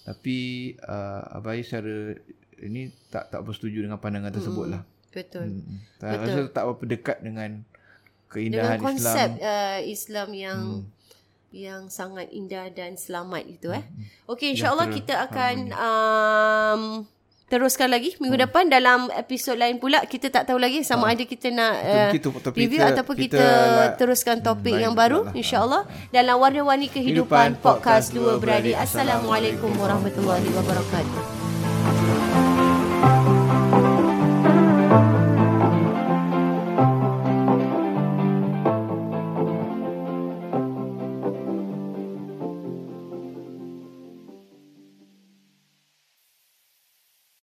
Tapi 0.02 0.38
uh, 0.83 1.38
abai 1.38 1.62
secara 1.62 2.18
ini 2.59 2.83
tak 3.07 3.29
tak 3.29 3.40
bersetuju 3.40 3.83
dengan 3.83 3.97
pandangan 3.97 4.31
tersebut 4.31 4.66
lah. 4.69 4.83
Betul. 5.09 5.49
Hmm. 5.59 5.81
Saya 5.97 6.16
rasa 6.19 6.40
tak 6.47 6.62
berapa 6.62 6.85
dekat 6.87 7.19
dengan 7.21 7.51
keindahan 8.27 8.77
Dengan 8.77 8.85
konsep 8.87 9.29
Islam. 9.31 9.31
uh, 9.42 9.79
Islam 9.83 10.29
yang 10.31 10.59
Hmm. 10.59 10.85
yang 11.49 11.83
sangat 11.88 12.29
indah 12.31 12.69
dan 12.69 12.95
selamat 12.95 13.42
itu 13.47 13.71
eh. 13.71 13.81
Okey 14.27 14.53
insya-Allah 14.53 14.90
kita 14.90 15.14
akan 15.23 15.55
um, 15.73 16.83
teruskan 17.47 17.88
lagi 17.88 18.12
Hmm. 18.12 18.21
minggu 18.21 18.38
depan 18.42 18.66
dalam 18.66 19.09
episod 19.14 19.55
lain 19.55 19.79
pula 19.79 20.03
kita 20.03 20.29
tak 20.29 20.45
tahu 20.45 20.59
lagi 20.59 20.83
sama 20.83 21.09
ada 21.09 21.23
kita 21.23 21.49
nak 21.49 21.73
uh, 21.79 22.11
Itu- 22.11 22.29
itu 22.29 22.40
topik 22.42 22.59
review 22.59 22.81
kita- 22.83 22.92
ataupun 22.92 23.14
kita, 23.16 23.38
kita 23.38 23.47
teruskan 23.97 24.37
topik 24.42 24.75
lain 24.75 24.83
yang 24.83 24.95
baru 24.95 25.21
lah. 25.23 25.33
insya-Allah 25.33 25.83
dalam 26.11 26.37
warna-warni 26.37 26.88
kehidupan 26.88 27.57
Kehidupan 27.57 27.64
podcast 27.64 28.11
dua. 28.11 28.37
Beradik. 28.37 28.77
Assalamualaikum 28.77 29.73
warahmatullahi 29.73 30.45
wabarakatuh. 30.51 31.36